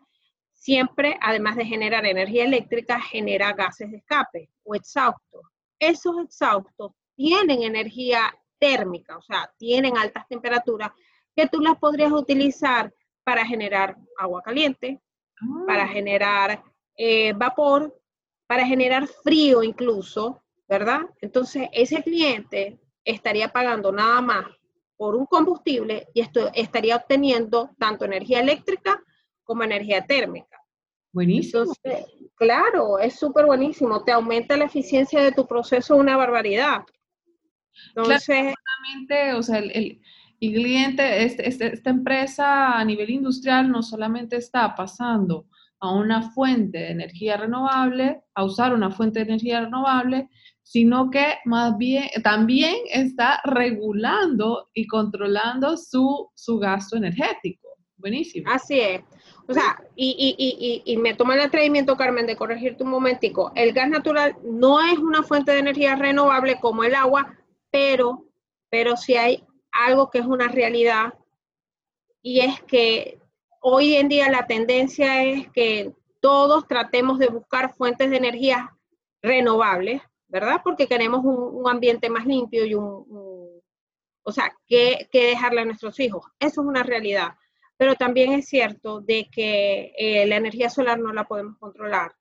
siempre, 0.53 1.19
además 1.21 1.57
de 1.57 1.65
generar 1.65 2.05
energía 2.07 2.45
eléctrica, 2.45 3.01
genera 3.01 3.53
gases 3.53 3.91
de 3.91 3.99
escape 3.99 4.51
o 4.63 4.75
exhaustos. 4.75 5.43
Esos 5.79 6.17
exhaustos 6.23 6.93
tienen 7.17 7.63
energía 7.63 8.35
térmica, 8.59 9.17
o 9.17 9.23
sea, 9.23 9.53
tienen 9.59 9.97
altas 9.97 10.29
temperaturas 10.29 10.93
que 11.35 11.49
tú 11.49 11.61
las 11.61 11.77
podrías 11.79 12.13
utilizar 12.13 12.93
para 13.25 13.45
generar 13.45 13.97
agua 14.19 14.43
caliente, 14.43 15.01
para 15.67 15.85
ah. 15.85 15.89
generar 15.89 16.63
eh, 16.97 17.33
vapor, 17.33 17.99
para 18.47 18.67
generar 18.67 19.07
frío 19.07 19.63
incluso, 19.63 20.43
¿verdad? 20.71 21.01
Entonces, 21.21 21.69
ese 21.73 22.01
cliente 22.01 22.79
estaría 23.05 23.49
pagando 23.49 23.91
nada 23.91 24.21
más 24.21 24.47
por 24.97 25.17
un 25.17 25.27
combustible 25.27 26.07
y 26.15 26.21
esto 26.21 26.49
estaría 26.55 26.95
obteniendo 26.95 27.71
tanto 27.77 28.05
energía 28.05 28.39
eléctrica 28.39 29.03
como 29.43 29.65
energía 29.65 30.07
térmica. 30.07 30.63
Buenísimo. 31.13 31.63
Entonces, 31.63 32.07
claro, 32.37 33.01
es 33.01 33.19
súper 33.19 33.47
buenísimo. 33.47 34.05
Te 34.05 34.13
aumenta 34.13 34.57
la 34.57 34.67
eficiencia 34.67 35.21
de 35.21 35.33
tu 35.33 35.45
proceso 35.45 35.97
una 35.97 36.17
barbaridad. 36.17 36.83
Entonces, 37.89 38.55
claro, 39.09 39.39
o 39.39 39.43
sea, 39.43 39.59
el, 39.59 40.01
cliente, 40.39 41.25
este, 41.25 41.49
este, 41.49 41.75
esta 41.75 41.91
empresa 41.91 42.79
a 42.79 42.85
nivel 42.85 43.11
industrial 43.11 43.73
no 43.73 43.83
solamente 43.83 44.37
está 44.37 44.73
pasando 44.77 45.47
a 45.81 45.93
una 45.93 46.31
fuente 46.31 46.79
de 46.79 46.91
energía 46.91 47.37
renovable, 47.37 48.23
a 48.35 48.45
usar 48.45 48.75
una 48.75 48.91
fuente 48.91 49.21
de 49.21 49.27
energía 49.27 49.63
renovable, 49.63 50.29
sino 50.63 51.11
que 51.11 51.39
más 51.47 51.77
bien 51.79 52.09
también 52.23 52.77
está 52.93 53.41
regulando 53.45 54.69
y 54.75 54.87
controlando 54.87 55.77
su, 55.77 56.31
su 56.35 56.59
gasto 56.59 56.97
energético. 56.97 57.69
Buenísimo. 57.97 58.51
Así 58.51 58.81
es. 58.81 59.03
O 59.47 59.53
sea, 59.53 59.83
y, 59.97 60.15
y, 60.17 60.37
y, 60.39 60.93
y, 60.93 60.97
me 60.97 61.15
toma 61.15 61.35
el 61.35 61.41
atrevimiento, 61.41 61.97
Carmen, 61.97 62.27
de 62.27 62.37
corregirte 62.37 62.85
un 62.85 62.91
momentico. 62.91 63.53
El 63.57 63.73
gas 63.73 63.89
natural 63.89 64.37
no 64.45 64.81
es 64.81 64.97
una 64.99 65.23
fuente 65.23 65.53
de 65.53 65.59
energía 65.59 65.97
renovable 65.97 66.61
como 66.61 66.85
el 66.85 66.95
agua, 66.95 67.37
pero, 67.71 68.27
pero 68.71 68.97
sí 68.97 69.17
hay 69.17 69.45
algo 69.73 70.09
que 70.11 70.19
es 70.19 70.27
una 70.27 70.49
realidad 70.49 71.15
y 72.23 72.41
es 72.41 72.61
que 72.63 73.20
hoy 73.61 73.95
en 73.95 74.09
día 74.09 74.31
la 74.31 74.47
tendencia 74.47 75.23
es 75.25 75.49
que 75.51 75.93
todos 76.21 76.67
tratemos 76.67 77.19
de 77.19 77.29
buscar 77.29 77.75
fuentes 77.75 78.11
de 78.11 78.17
energía 78.17 78.77
renovables 79.23 80.03
¿verdad? 80.31 80.61
Porque 80.63 80.87
queremos 80.87 81.23
un, 81.25 81.69
ambiente 81.69 82.09
más 82.09 82.25
limpio 82.25 82.65
y 82.65 82.75
un, 82.75 83.63
o 84.23 84.33
sea, 84.33 84.53
que, 84.67 85.09
dejarle 85.13 85.63
a 85.63 85.65
nuestros 85.65 85.99
hijos. 86.01 86.25
Eso 86.39 86.63
es 86.63 86.67
una 86.67 86.83
realidad. 86.83 87.35
Pero 87.77 87.95
también 87.97 88.33
es 88.33 88.47
cierto 88.47 89.01
de 89.01 89.29
que 89.31 89.93
eh, 89.99 90.27
la 90.27 90.37
energía 90.37 90.71
solar 90.71 90.99
no 90.99 91.13
la 91.13 91.25
podemos 91.25 91.59
controlar, 91.59 92.13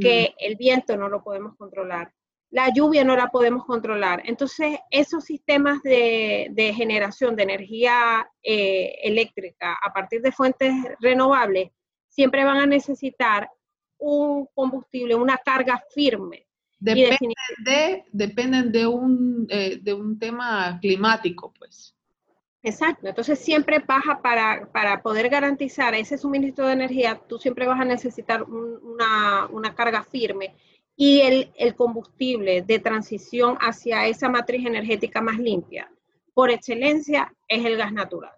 que 0.00 0.34
el 0.38 0.56
viento 0.56 0.96
no 0.96 1.08
lo 1.08 1.22
podemos 1.22 1.56
controlar, 1.56 2.12
la 2.50 2.72
lluvia 2.74 3.04
no 3.04 3.16
la 3.16 3.28
podemos 3.28 3.64
controlar. 3.64 4.22
Entonces, 4.24 4.78
esos 4.90 5.24
sistemas 5.24 5.82
de, 5.82 6.72
generación 6.76 7.36
de 7.36 7.44
energía 7.44 8.28
eh, 8.42 8.96
eléctrica 9.02 9.78
a 9.82 9.92
partir 9.92 10.20
de 10.20 10.32
fuentes 10.32 10.72
renovables 11.00 11.70
siempre 12.08 12.44
van 12.44 12.58
a 12.58 12.66
necesitar 12.66 13.48
un 13.98 14.46
combustible, 14.54 15.14
una 15.14 15.38
carga 15.38 15.82
firme 15.94 16.46
Depende 16.80 17.34
de, 17.58 18.04
dependen 18.10 18.72
de 18.72 18.86
un, 18.86 19.46
eh, 19.50 19.78
de 19.82 19.92
un 19.92 20.18
tema 20.18 20.78
climático, 20.80 21.52
pues. 21.58 21.94
Exacto, 22.62 23.06
entonces 23.06 23.38
siempre 23.38 23.78
baja 23.86 24.20
para, 24.22 24.70
para 24.72 25.02
poder 25.02 25.28
garantizar 25.28 25.94
ese 25.94 26.16
suministro 26.16 26.66
de 26.66 26.72
energía, 26.72 27.20
tú 27.28 27.38
siempre 27.38 27.66
vas 27.66 27.80
a 27.80 27.84
necesitar 27.84 28.42
una, 28.42 29.46
una, 29.46 29.74
carga 29.74 30.02
firme 30.02 30.54
y 31.00 31.22
el, 31.22 31.50
el, 31.56 31.74
combustible 31.74 32.60
de 32.60 32.78
transición 32.78 33.56
hacia 33.58 34.06
esa 34.06 34.28
matriz 34.28 34.66
energética 34.66 35.22
más 35.22 35.38
limpia, 35.38 35.90
por 36.34 36.50
excelencia, 36.50 37.34
es 37.48 37.64
el 37.64 37.78
gas 37.78 37.90
natural. 37.90 38.34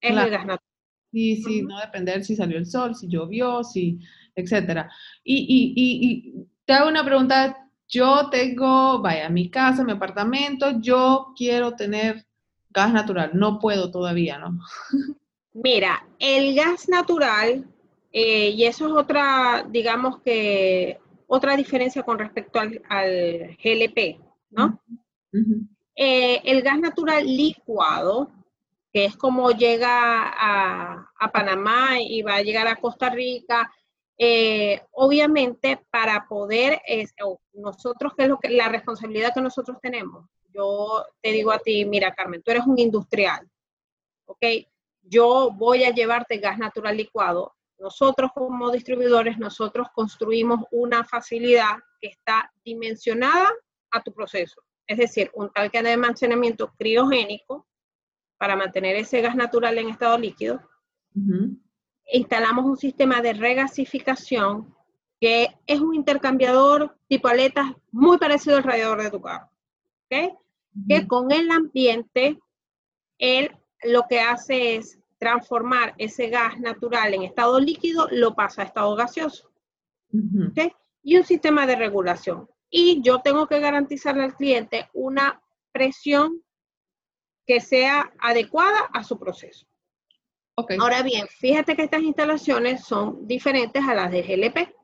Es 0.00 0.16
el 0.16 0.30
gas 0.30 0.46
natural. 0.46 0.72
Y 1.12 1.42
sí, 1.42 1.60
no 1.60 1.78
depender 1.78 2.24
si 2.24 2.34
salió 2.34 2.56
el 2.56 2.64
sol, 2.64 2.94
si 2.94 3.08
llovió, 3.08 3.62
si, 3.62 3.98
etcétera. 4.34 4.90
Y, 5.22 5.36
y, 5.36 5.74
y, 5.76 6.08
y 6.08 6.46
te 6.64 6.72
hago 6.72 6.88
una 6.88 7.04
pregunta 7.04 7.58
yo 7.90 8.30
tengo, 8.30 9.02
vaya, 9.02 9.28
mi 9.28 9.50
casa, 9.50 9.84
mi 9.84 9.92
apartamento, 9.92 10.80
yo 10.80 11.34
quiero 11.36 11.76
tener 11.76 12.24
gas 12.70 12.90
natural, 12.90 13.32
no 13.34 13.58
puedo 13.58 13.90
todavía, 13.90 14.38
¿no? 14.38 14.58
Mira, 15.52 16.06
el 16.18 16.54
gas 16.54 16.88
natural, 16.88 17.66
eh, 18.10 18.48
y 18.48 18.64
eso 18.64 18.86
es 18.86 18.92
otra, 18.94 19.66
digamos 19.68 20.20
que, 20.22 21.01
otra 21.34 21.56
diferencia 21.56 22.02
con 22.02 22.18
respecto 22.18 22.60
al, 22.60 23.56
GLP, 23.64 24.20
¿no? 24.50 24.78
Eh, 25.96 26.42
el 26.44 26.60
gas 26.60 26.78
natural 26.78 27.24
licuado, 27.24 28.30
que 28.92 29.06
es 29.06 29.16
como 29.16 29.50
llega 29.50 29.88
a, 29.90 31.32
Panamá 31.32 31.98
y 31.98 32.20
va 32.20 32.34
a 32.34 32.42
llegar 32.42 32.66
a 32.66 32.76
Costa 32.76 33.08
Rica, 33.08 33.72
eh, 34.18 34.82
obviamente 34.90 35.80
para 35.90 36.28
poder, 36.28 36.82
nosotros, 37.54 38.12
que 38.14 38.24
es 38.24 38.28
lo 38.28 38.38
que, 38.38 38.50
la 38.50 38.68
responsabilidad 38.68 39.32
que 39.32 39.40
nosotros 39.40 39.78
tenemos, 39.80 40.26
yo 40.52 41.02
te 41.22 41.32
digo 41.32 41.50
a 41.50 41.60
ti, 41.60 41.86
mira 41.86 42.14
Carmen, 42.14 42.42
tú 42.42 42.50
eres 42.50 42.66
un 42.66 42.78
industrial, 42.78 43.48
¿ok? 44.26 44.44
Yo 45.00 45.50
voy 45.50 45.84
a 45.84 45.94
llevarte 45.94 46.36
gas 46.36 46.58
natural 46.58 46.94
licuado. 46.94 47.54
Nosotros 47.82 48.30
como 48.32 48.70
distribuidores, 48.70 49.38
nosotros 49.38 49.88
construimos 49.92 50.60
una 50.70 51.02
facilidad 51.02 51.78
que 52.00 52.10
está 52.10 52.52
dimensionada 52.64 53.50
a 53.90 54.00
tu 54.00 54.14
proceso. 54.14 54.62
Es 54.86 54.98
decir, 54.98 55.32
un 55.34 55.50
tanque 55.50 55.82
de 55.82 55.94
almacenamiento 55.94 56.72
criogénico 56.78 57.66
para 58.38 58.54
mantener 58.54 58.94
ese 58.94 59.20
gas 59.20 59.34
natural 59.34 59.78
en 59.78 59.88
estado 59.88 60.16
líquido. 60.16 60.62
Instalamos 62.12 62.66
un 62.66 62.76
sistema 62.76 63.20
de 63.20 63.32
regasificación 63.32 64.72
que 65.20 65.48
es 65.66 65.80
un 65.80 65.96
intercambiador 65.96 66.96
tipo 67.08 67.26
aletas 67.26 67.66
muy 67.90 68.16
parecido 68.16 68.58
al 68.58 68.62
radiador 68.62 69.02
de 69.02 69.10
tu 69.10 69.20
carro. 69.20 69.50
¿okay? 70.06 70.30
Que 70.88 71.08
con 71.08 71.32
el 71.32 71.50
ambiente, 71.50 72.38
él 73.18 73.50
lo 73.82 74.04
que 74.08 74.20
hace 74.20 74.76
es 74.76 75.01
transformar 75.22 75.94
ese 75.98 76.26
gas 76.30 76.58
natural 76.58 77.14
en 77.14 77.22
estado 77.22 77.60
líquido, 77.60 78.08
lo 78.10 78.34
pasa 78.34 78.62
a 78.62 78.64
estado 78.64 78.96
gaseoso. 78.96 79.52
Y 81.04 81.16
un 81.16 81.22
sistema 81.22 81.64
de 81.64 81.76
regulación. 81.76 82.48
Y 82.68 83.00
yo 83.02 83.20
tengo 83.20 83.46
que 83.46 83.60
garantizarle 83.60 84.24
al 84.24 84.34
cliente 84.34 84.90
una 84.92 85.40
presión 85.70 86.42
que 87.46 87.60
sea 87.60 88.12
adecuada 88.18 88.80
a 88.92 89.04
su 89.04 89.16
proceso. 89.16 89.64
Ahora 90.80 91.04
bien, 91.04 91.28
fíjate 91.28 91.76
que 91.76 91.84
estas 91.84 92.02
instalaciones 92.02 92.82
son 92.84 93.24
diferentes 93.24 93.80
a 93.86 93.94
las 93.94 94.10
de 94.10 94.22
GLP. 94.22 94.74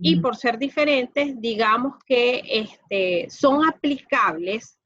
Y 0.00 0.20
por 0.20 0.36
ser 0.36 0.56
diferentes, 0.56 1.40
digamos 1.40 1.96
que 2.06 2.42
este, 2.44 3.28
son 3.28 3.68
aplicables 3.68 4.78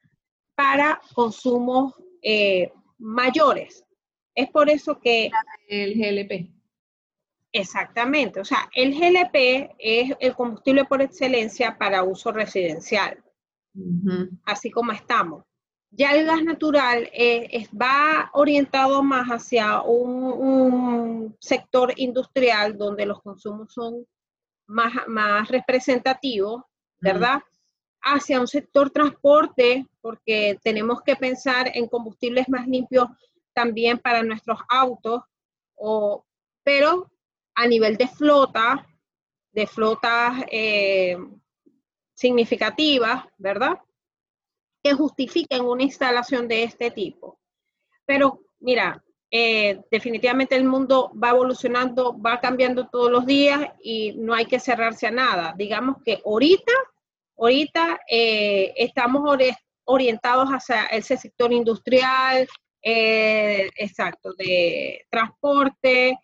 para 0.54 0.99
consumos 1.14 1.92
eh, 2.23 2.73
mayores. 2.97 3.85
Es 4.38 4.49
por 4.50 4.71
eso 4.71 5.00
que... 5.00 5.33
El 5.66 5.95
GLP. 5.95 6.49
Exactamente, 7.50 8.38
o 8.38 8.45
sea, 8.45 8.71
el 8.73 8.95
GLP 8.95 9.75
es 9.80 10.12
el 10.21 10.37
combustible 10.37 10.85
por 10.85 11.02
excelencia 11.02 11.76
para 11.76 12.04
uso 12.04 12.30
residencial, 12.30 13.21
así 14.45 14.71
como 14.71 14.92
estamos. 14.92 15.45
Ya 15.90 16.12
el 16.12 16.25
gas 16.26 16.45
natural 16.45 17.11
eh, 17.14 17.66
va 17.75 18.30
orientado 18.33 19.02
más 19.02 19.26
hacia 19.28 19.80
un, 19.83 21.37
sector 21.40 21.92
industrial 21.97 22.78
donde 22.78 23.07
los 23.07 23.21
consumos 23.23 23.73
son 23.73 24.07
más, 24.68 24.92
más 25.09 25.49
representativos, 25.49 26.62
¿verdad? 27.00 27.40
Hacia 28.02 28.40
un 28.40 28.47
sector 28.47 28.90
transporte, 28.90 29.87
porque 30.00 30.59
tenemos 30.62 31.02
que 31.02 31.16
pensar 31.16 31.73
en 31.75 31.88
combustibles 31.88 32.49
más 32.49 32.68
limpios 32.68 33.09
también 33.59 33.99
para 33.99 34.23
nuestros 34.23 34.61
autos, 34.69 35.23
o, 35.75 36.25
pero 36.62 37.11
a 37.57 37.67
nivel 37.67 37.97
de 37.97 38.07
flota, 38.07 38.87
de 39.50 39.67
flotas 39.67 40.45
eh, 40.49 41.17
significativas, 42.15 43.25
¿verdad? 43.37 43.81
Que 44.81 44.92
justifiquen 44.92 45.64
una 45.64 45.83
instalación 45.83 46.47
de 46.47 46.62
este 46.62 46.92
tipo. 46.92 47.40
Pero 48.07 48.42
mira, 48.61 49.03
eh, 49.29 49.81
definitivamente 49.90 50.55
el 50.55 50.64
mundo 50.64 51.11
va 51.21 51.31
evolucionando, 51.31 52.16
va 52.16 52.38
cambiando 52.38 52.87
todos 52.87 53.11
los 53.11 53.27
días 53.27 53.73
y 53.83 54.12
no 54.12 54.35
hay 54.35 54.47
que 54.47 54.61
cerrarse 54.61 55.09
a 55.09 55.11
nada. 55.11 55.53
Digamos 55.59 55.97
que 56.05 56.23
ahorita, 56.25 56.73
ahorita 57.37 57.99
eh, 58.09 58.73
estamos 58.77 59.37
orientados 59.83 60.49
hacia 60.51 60.85
ese 60.85 61.16
sector 61.16 61.53
industrial, 61.53 62.47
eh, 62.90 63.70
exacto, 63.77 64.33
de 64.33 65.05
transporte, 65.11 66.18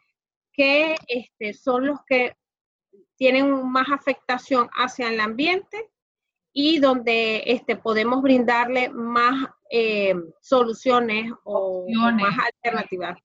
que 0.50 0.96
este, 1.09 1.53
son 1.53 1.88
los 1.88 1.98
que 2.07 2.38
tienen 3.16 3.70
más 3.70 3.88
afectación 3.92 4.70
hacia 4.72 5.11
el 5.11 5.20
ambiente 5.20 5.90
y 6.55 6.79
donde 6.79 7.42
este, 7.44 7.77
podemos 7.77 8.22
brindarle 8.22 8.88
más 8.88 9.46
eh, 9.70 10.14
soluciones 10.40 11.31
o, 11.44 11.85
más 12.14 12.35
alternativas. 12.46 13.18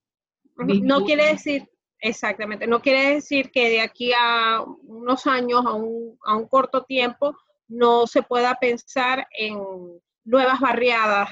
No 0.58 1.06
quiere 1.06 1.28
decir, 1.28 1.66
exactamente, 2.02 2.68
no 2.68 2.82
quiere 2.82 3.14
decir 3.14 3.52
que 3.52 3.70
de 3.70 3.80
aquí 3.80 4.12
a 4.12 4.62
unos 4.84 5.26
años, 5.28 5.66
a 5.66 5.76
un, 5.76 6.20
a 6.26 6.36
un 6.36 6.46
corto 6.50 6.84
tiempo, 6.84 7.38
no 7.70 8.06
se 8.06 8.22
pueda 8.22 8.56
pensar 8.56 9.30
en 9.32 9.62
nuevas 10.26 10.60
barriadas 10.60 11.30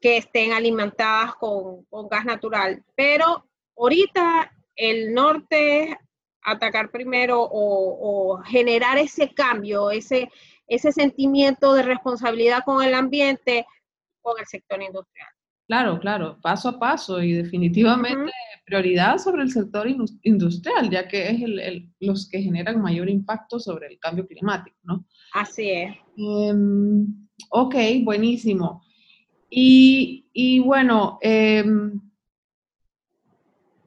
que 0.00 0.18
estén 0.18 0.52
alimentadas 0.52 1.34
con, 1.36 1.86
gas 2.10 2.24
natural. 2.24 2.84
Pero 2.94 3.46
ahorita 3.76 4.52
el 4.74 5.12
norte 5.14 5.98
atacar 6.42 6.90
primero 6.90 7.40
o, 7.40 8.40
generar 8.44 8.98
ese 8.98 9.34
cambio, 9.34 9.90
ese, 9.90 10.30
ese 10.68 10.92
sentimiento 10.92 11.74
de 11.74 11.82
responsabilidad 11.82 12.62
con 12.64 12.84
el 12.84 12.94
ambiente, 12.94 13.66
con 14.22 14.38
el 14.38 14.46
sector 14.46 14.80
industrial. 14.82 15.28
Claro, 15.66 15.98
claro, 15.98 16.38
paso 16.40 16.68
a 16.68 16.78
paso 16.78 17.20
y 17.20 17.32
definitivamente 17.32 18.30
prioridad 18.64 19.18
sobre 19.18 19.42
el 19.42 19.50
sector 19.50 19.88
industrial, 20.22 20.90
ya 20.90 21.08
que 21.08 21.28
es 21.30 21.42
el, 21.42 21.90
los 21.98 22.28
que 22.28 22.40
generan 22.40 22.80
mayor 22.80 23.08
impacto 23.08 23.58
sobre 23.58 23.88
el 23.88 23.98
cambio 23.98 24.26
climático, 24.28 24.76
¿no? 24.84 25.04
Así 25.32 25.70
es. 25.70 25.96
Em, 26.16 27.28
ok, 27.50 27.74
buenísimo. 28.04 28.82
Y, 29.48 30.60
bueno, 30.60 31.18
em, 31.22 32.00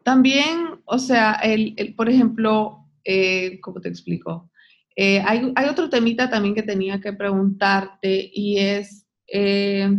también, 0.03 0.81
o 0.85 0.97
sea, 0.97 1.33
el, 1.33 1.93
por 1.95 2.09
ejemplo, 2.09 2.85
eh, 3.03 3.59
¿cómo 3.61 3.81
te 3.81 3.89
explico? 3.89 4.49
Eh, 4.95 5.21
hay, 5.25 5.53
otro 5.69 5.89
temita 5.89 6.29
también 6.29 6.55
que 6.55 6.63
tenía 6.63 6.99
que 6.99 7.13
preguntarte 7.13 8.29
y 8.33 8.57
es 8.57 9.07
eh, 9.27 9.89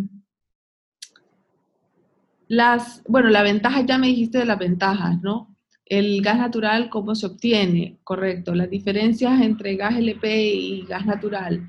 las, 2.48 3.02
bueno, 3.06 3.30
la 3.30 3.42
ventaja, 3.42 3.82
ya 3.86 3.98
me 3.98 4.08
dijiste 4.08 4.38
de 4.38 4.44
las 4.44 4.58
ventajas, 4.58 5.22
¿no? 5.22 5.56
El 5.86 6.20
gas 6.22 6.38
natural, 6.38 6.90
¿cómo 6.90 7.14
se 7.14 7.26
obtiene? 7.26 7.98
Correcto. 8.04 8.54
Las 8.54 8.70
diferencias 8.70 9.40
entre 9.40 9.76
gas 9.76 9.96
LP 9.96 10.52
y 10.52 10.82
gas 10.82 11.06
natural. 11.06 11.66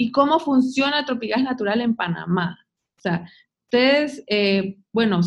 ¿Y 0.00 0.12
cómo 0.12 0.38
funciona 0.38 1.04
Tropigas 1.04 1.42
Natural 1.42 1.80
en 1.80 1.96
Panamá? 1.96 2.56
O 2.96 3.00
sea, 3.00 3.28
ustedes, 3.64 4.22
eh, 4.28 4.78
bueno, 4.92 5.20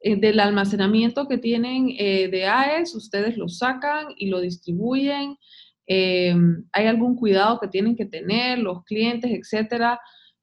eh, 0.00 0.16
del 0.16 0.40
almacenamiento 0.40 1.28
que 1.28 1.36
tienen 1.36 1.90
eh, 1.98 2.28
de 2.28 2.46
AES, 2.46 2.94
ustedes 2.94 3.36
lo 3.36 3.46
sacan 3.48 4.06
y 4.16 4.30
lo 4.30 4.40
distribuyen. 4.40 5.36
¿Hay 5.86 6.86
algún 6.86 7.16
cuidado 7.16 7.58
que 7.60 7.68
tienen 7.68 7.96
que 7.96 8.06
tener 8.06 8.58
los 8.58 8.84
clientes, 8.84 9.30
etcétera? 9.32 10.00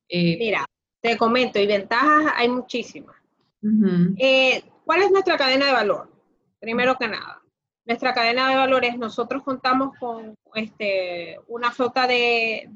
Mira, 0.10 0.65
te 1.02 1.17
comento, 1.17 1.58
y 1.58 1.65
ventajas 1.65 2.34
hay 2.36 2.50
muchísimas. 2.50 3.15
¿Cuál 3.62 5.02
es 5.02 5.12
nuestra 5.12 5.38
cadena 5.38 5.67
de 5.67 5.72
valor? 5.72 6.12
Primero 6.60 6.96
que 7.00 7.08
nada, 7.08 7.41
nuestra 7.88 8.13
cadena 8.13 8.50
de 8.50 8.58
valores, 8.58 8.97
nosotros 8.97 9.43
contamos 9.43 9.97
con 9.97 10.36
este, 10.56 11.39
una 11.47 11.71
flota 11.71 12.06
de, 12.06 12.67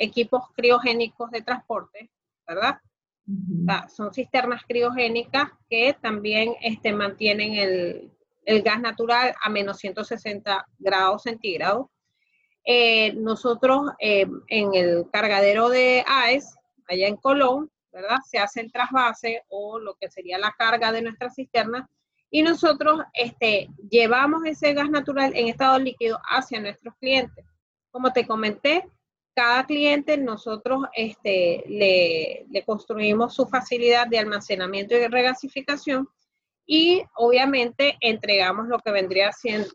equipos 0.00 0.48
criogénicos 0.56 1.30
de 1.30 1.42
transporte, 1.42 2.10
¿verdad? 2.46 2.78
son 3.88 4.12
cisternas 4.12 4.64
criogénicas 4.66 5.48
que 5.70 5.96
también 6.02 6.54
este, 6.60 6.92
mantienen 6.92 7.54
el, 7.54 8.62
gas 8.64 8.80
natural 8.80 9.32
a 9.40 9.48
menos 9.48 9.78
160 9.78 10.66
grados 10.76 11.22
centígrados. 11.22 11.86
Eh, 12.64 13.12
nosotros 13.14 13.92
eh, 14.00 14.26
en 14.48 14.74
el 14.74 15.04
cargadero 15.12 15.68
de 15.68 16.04
AES, 16.04 16.56
allá 16.88 17.06
en 17.06 17.16
Colón, 17.16 17.70
¿verdad? 17.92 18.18
Se 18.28 18.38
hace 18.38 18.60
el 18.60 18.72
trasvase 18.72 19.44
o 19.48 19.78
lo 19.78 19.94
que 19.94 20.10
sería 20.10 20.36
la 20.38 20.52
carga 20.58 20.90
de 20.90 21.02
nuestra 21.02 21.30
cisterna 21.30 21.88
y 22.34 22.42
nosotros 22.42 23.02
este, 23.12 23.68
llevamos 23.90 24.46
ese 24.46 24.72
gas 24.72 24.90
natural 24.90 25.32
en 25.36 25.48
estado 25.48 25.78
líquido 25.78 26.18
hacia 26.24 26.60
nuestros 26.60 26.94
clientes. 26.96 27.44
Como 27.90 28.10
te 28.10 28.26
comenté, 28.26 28.88
cada 29.34 29.66
cliente 29.66 30.16
nosotros 30.16 30.80
este, 30.94 31.62
le, 31.68 32.64
construimos 32.64 33.34
su 33.34 33.46
facilidad 33.46 34.06
de 34.06 34.18
almacenamiento 34.18 34.96
y 34.96 35.06
regasificación 35.08 36.08
y 36.64 37.02
obviamente 37.16 37.98
entregamos 38.00 38.66
lo 38.66 38.78
que 38.78 38.92
vendría 38.92 39.30
siendo 39.32 39.68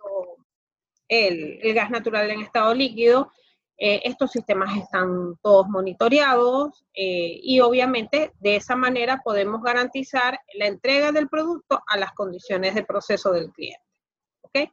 el, 1.08 1.60
gas 1.76 1.92
natural 1.92 2.32
en 2.32 2.42
estado 2.42 2.74
líquido. 2.74 3.32
Eh, 3.80 4.02
estos 4.06 4.32
sistemas 4.32 4.76
están 4.76 5.36
todos 5.44 5.68
monitoreados 5.70 6.84
eh, 6.96 7.40
y 7.44 7.60
obviamente 7.60 8.34
de 8.40 8.56
esa 8.56 8.76
manera 8.76 9.22
podemos 9.24 9.62
garantizar 9.62 10.40
la 10.56 10.66
entrega 10.66 11.12
del 11.12 11.30
producto 11.30 11.84
a 11.86 11.98
las 11.98 12.14
condiciones 12.14 12.74
de 12.74 12.84
proceso 12.84 13.32
del 13.32 13.52
cliente. 13.52 13.84
¿Ok? 14.42 14.72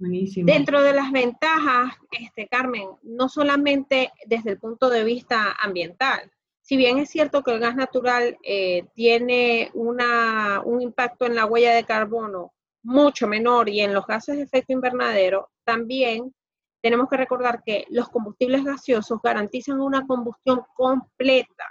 Buenísimo. 0.00 0.46
Dentro 0.46 0.82
de 0.82 0.94
las 0.94 1.12
ventajas, 1.12 1.94
este, 2.10 2.48
Carmen, 2.48 2.88
no 3.02 3.28
solamente 3.28 4.12
desde 4.26 4.50
el 4.50 4.58
punto 4.58 4.88
de 4.88 5.04
vista 5.04 5.56
ambiental, 5.60 6.32
si 6.60 6.76
bien 6.76 6.98
es 6.98 7.10
cierto 7.10 7.42
que 7.42 7.52
el 7.52 7.60
gas 7.60 7.76
natural 7.76 8.36
eh, 8.42 8.84
tiene 8.94 9.70
una, 9.74 10.60
un 10.64 10.82
impacto 10.82 11.24
en 11.24 11.36
la 11.36 11.46
huella 11.46 11.74
de 11.74 11.84
carbono 11.84 12.52
mucho 12.82 13.28
menor 13.28 13.68
y 13.68 13.80
en 13.80 13.94
los 13.94 14.06
gases 14.06 14.36
de 14.36 14.42
efecto 14.42 14.72
invernadero, 14.72 15.50
también 15.64 16.34
tenemos 16.82 17.08
que 17.08 17.16
recordar 17.16 17.62
que 17.64 17.86
los 17.90 18.08
combustibles 18.08 18.64
gaseosos 18.64 19.20
garantizan 19.22 19.80
una 19.80 20.06
combustión 20.06 20.62
completa. 20.74 21.66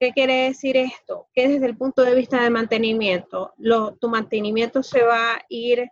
¿Qué 0.00 0.12
quiere 0.12 0.44
decir 0.44 0.76
esto? 0.76 1.28
Que 1.34 1.48
desde 1.48 1.66
el 1.66 1.76
punto 1.76 2.02
de 2.02 2.14
vista 2.14 2.42
de 2.42 2.50
mantenimiento, 2.50 3.52
tu 4.00 4.08
mantenimiento 4.08 4.82
se 4.82 5.02
va 5.02 5.34
a 5.34 5.40
ir, 5.48 5.88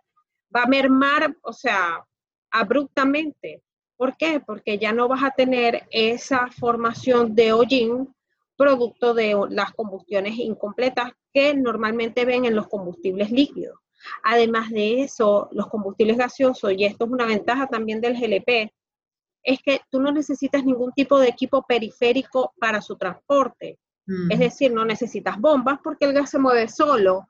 va 0.55 0.63
a 0.63 0.67
mermar, 0.67 1.35
o 1.41 1.51
sea, 1.51 2.05
abruptamente. 2.51 3.63
¿Por 3.97 4.15
qué? 4.15 4.39
Porque 4.39 4.77
ya 4.77 4.93
no 4.93 5.07
vas 5.07 5.23
a 5.23 5.31
tener 5.31 5.87
esa 5.89 6.47
formación 6.47 7.35
de 7.35 7.51
hollín 7.51 8.13
producto 8.55 9.13
de 9.13 9.35
las 9.49 9.73
combustiones 9.73 10.35
incompletas 10.37 11.11
que 11.33 11.53
normalmente 11.53 12.25
ven 12.25 12.45
en 12.45 12.55
los 12.55 12.67
combustibles 12.67 13.29
líquidos. 13.29 13.77
Además 14.23 14.69
de 14.69 15.03
eso, 15.03 15.49
los 15.51 15.67
combustibles 15.67 16.17
gaseosos, 16.17 16.73
y 16.73 16.85
esto 16.85 17.05
es 17.05 17.11
una 17.11 17.25
ventaja 17.25 17.67
también 17.67 18.01
del 18.01 18.19
GLP, 18.19 18.71
es 19.43 19.61
que 19.63 19.81
tú 19.89 20.01
no 20.01 20.11
necesitas 20.11 20.63
ningún 20.63 20.91
tipo 20.91 21.19
de 21.19 21.29
equipo 21.29 21.63
periférico 21.65 22.53
para 22.59 22.81
su 22.81 22.97
transporte. 22.97 23.79
Es 24.29 24.39
decir, 24.39 24.71
no 24.71 24.85
necesitas 24.85 25.37
bombas 25.37 25.79
porque 25.83 26.05
el 26.05 26.13
gas 26.13 26.29
se 26.29 26.39
mueve 26.39 26.69
solo. 26.69 27.27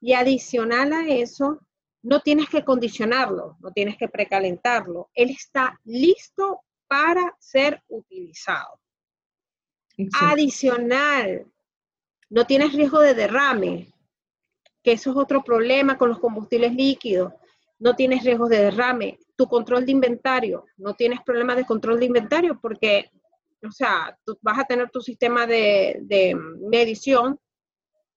Y 0.00 0.12
adicional 0.12 0.92
a 0.92 1.08
eso, 1.08 1.58
no 2.02 2.20
tienes 2.20 2.48
que 2.48 2.64
condicionarlo, 2.64 3.56
no 3.60 3.72
tienes 3.72 3.96
que 3.96 4.08
precalentarlo. 4.08 5.10
Él 5.14 5.30
está 5.30 5.78
listo 5.84 6.60
para 6.86 7.36
ser 7.38 7.82
utilizado. 7.88 8.80
Adicional, 10.20 11.46
no 12.30 12.46
tienes 12.46 12.72
riesgo 12.72 13.00
de 13.00 13.14
derrame 13.14 13.92
que 14.82 14.92
eso 14.92 15.10
es 15.10 15.16
otro 15.16 15.42
problema 15.42 15.98
con 15.98 16.08
los 16.08 16.18
combustibles 16.18 16.74
líquidos. 16.74 17.32
No 17.78 17.94
tienes 17.94 18.24
riesgos 18.24 18.50
de 18.50 18.64
derrame. 18.64 19.18
Tu 19.36 19.46
control 19.46 19.86
de 19.86 19.92
inventario, 19.92 20.66
no 20.76 20.94
tienes 20.94 21.20
problemas 21.22 21.56
de 21.56 21.64
control 21.64 21.98
de 21.98 22.06
inventario 22.06 22.58
porque, 22.60 23.10
o 23.66 23.70
sea, 23.70 24.16
vas 24.42 24.58
a 24.58 24.64
tener 24.64 24.90
tu 24.90 25.00
sistema 25.00 25.46
de, 25.46 25.98
de 26.02 26.34
medición 26.34 27.38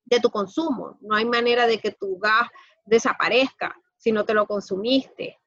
de 0.05 0.19
tu 0.19 0.29
consumo. 0.29 0.97
No 1.01 1.15
hay 1.15 1.25
manera 1.25 1.65
de 1.65 1.79
que 1.79 1.91
tu 1.91 2.17
gas 2.19 2.49
desaparezca 2.85 3.75
si 3.97 4.11
no 4.11 4.25
te 4.25 4.33
lo 4.33 4.45
consumiste. 4.45 5.39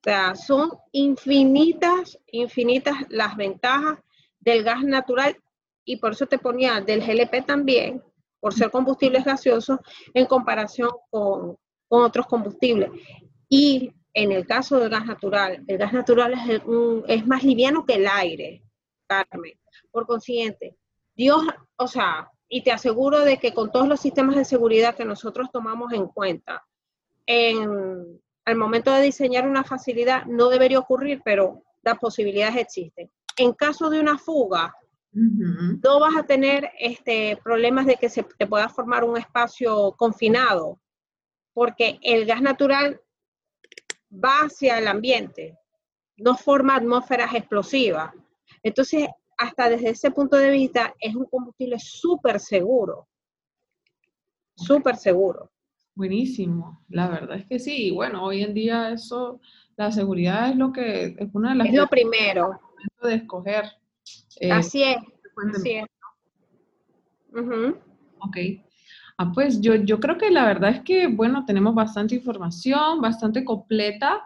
O 0.00 0.04
sea, 0.04 0.34
son 0.34 0.70
infinitas, 0.92 2.18
infinitas 2.32 2.96
las 3.08 3.36
ventajas 3.36 3.98
del 4.40 4.62
gas 4.62 4.82
natural 4.82 5.36
y 5.84 5.96
por 5.96 6.12
eso 6.12 6.26
te 6.26 6.38
ponía 6.38 6.80
del 6.80 7.00
GLP 7.00 7.46
también, 7.46 8.02
por 8.44 8.52
ser 8.52 8.70
combustibles 8.70 9.24
gaseosos 9.24 9.78
en 10.12 10.26
comparación 10.26 10.90
con, 11.08 11.56
otros 11.88 12.26
combustibles. 12.26 12.90
Y 13.48 13.90
en 14.12 14.32
el 14.32 14.46
caso 14.46 14.78
del 14.78 14.90
gas 14.90 15.06
natural, 15.06 15.64
el 15.66 15.78
gas 15.78 15.94
natural 15.94 16.34
es, 16.34 16.60
es 17.08 17.26
más 17.26 17.42
liviano 17.42 17.86
que 17.86 17.94
el 17.94 18.06
aire, 18.06 18.62
Carmen. 19.06 19.54
Por 19.90 20.06
consiguiente, 20.06 20.76
Dios, 21.16 21.42
o 21.76 21.86
sea, 21.86 22.30
y 22.46 22.62
te 22.62 22.70
aseguro 22.70 23.20
de 23.20 23.38
que 23.38 23.54
con 23.54 23.72
todos 23.72 23.88
los 23.88 24.00
sistemas 24.00 24.36
de 24.36 24.44
seguridad 24.44 24.94
que 24.94 25.06
nosotros 25.06 25.48
tomamos 25.50 25.94
en 25.94 26.06
cuenta, 26.08 26.66
en, 27.24 28.20
al 28.44 28.56
momento 28.56 28.92
de 28.92 29.00
diseñar 29.00 29.48
una 29.48 29.64
facilidad 29.64 30.26
no 30.26 30.50
debería 30.50 30.80
ocurrir, 30.80 31.22
pero 31.24 31.62
las 31.82 31.98
posibilidades 31.98 32.56
existen. 32.56 33.10
En 33.38 33.54
caso 33.54 33.88
de 33.88 34.00
una 34.00 34.18
fuga, 34.18 34.74
no 35.14 36.00
vas 36.00 36.16
a 36.16 36.24
tener 36.24 36.70
este, 36.78 37.38
problemas 37.42 37.86
de 37.86 37.96
que 37.96 38.08
se 38.08 38.24
te 38.24 38.46
pueda 38.46 38.68
formar 38.68 39.04
un 39.04 39.16
espacio 39.16 39.92
confinado, 39.96 40.80
porque 41.52 41.98
el 42.02 42.26
gas 42.26 42.42
natural 42.42 43.00
va 44.12 44.40
hacia 44.40 44.78
el 44.78 44.88
ambiente, 44.88 45.56
no 46.16 46.36
forma 46.36 46.76
atmósferas 46.76 47.32
explosivas. 47.34 48.12
Entonces, 48.62 49.08
hasta 49.38 49.68
desde 49.68 49.90
ese 49.90 50.10
punto 50.10 50.36
de 50.36 50.50
vista, 50.50 50.94
es 50.98 51.14
un 51.14 51.26
combustible 51.26 51.76
súper 51.78 52.40
seguro. 52.40 53.08
Súper 54.56 54.96
seguro. 54.96 55.50
Buenísimo, 55.94 56.84
la 56.88 57.08
verdad 57.08 57.38
es 57.38 57.46
que 57.46 57.58
sí. 57.58 57.92
Bueno, 57.92 58.24
hoy 58.24 58.42
en 58.42 58.52
día 58.52 58.90
eso, 58.90 59.40
la 59.76 59.92
seguridad 59.92 60.50
es 60.50 60.56
lo 60.56 60.72
que 60.72 61.16
es 61.18 61.28
una 61.34 61.50
de 61.50 61.56
las... 61.56 61.68
Es 61.68 61.74
lo 61.74 61.86
primero. 61.86 62.60
De 63.02 63.14
escoger 63.14 63.64
eh, 64.40 64.52
así 64.52 64.82
es, 64.82 64.96
así 65.54 65.70
es. 65.72 65.86
Ok. 68.18 68.36
Ah, 69.16 69.30
pues 69.32 69.60
yo, 69.60 69.76
yo 69.76 70.00
creo 70.00 70.18
que 70.18 70.30
la 70.30 70.44
verdad 70.44 70.70
es 70.70 70.80
que, 70.80 71.06
bueno, 71.06 71.44
tenemos 71.46 71.74
bastante 71.74 72.16
información, 72.16 73.00
bastante 73.00 73.44
completa. 73.44 74.22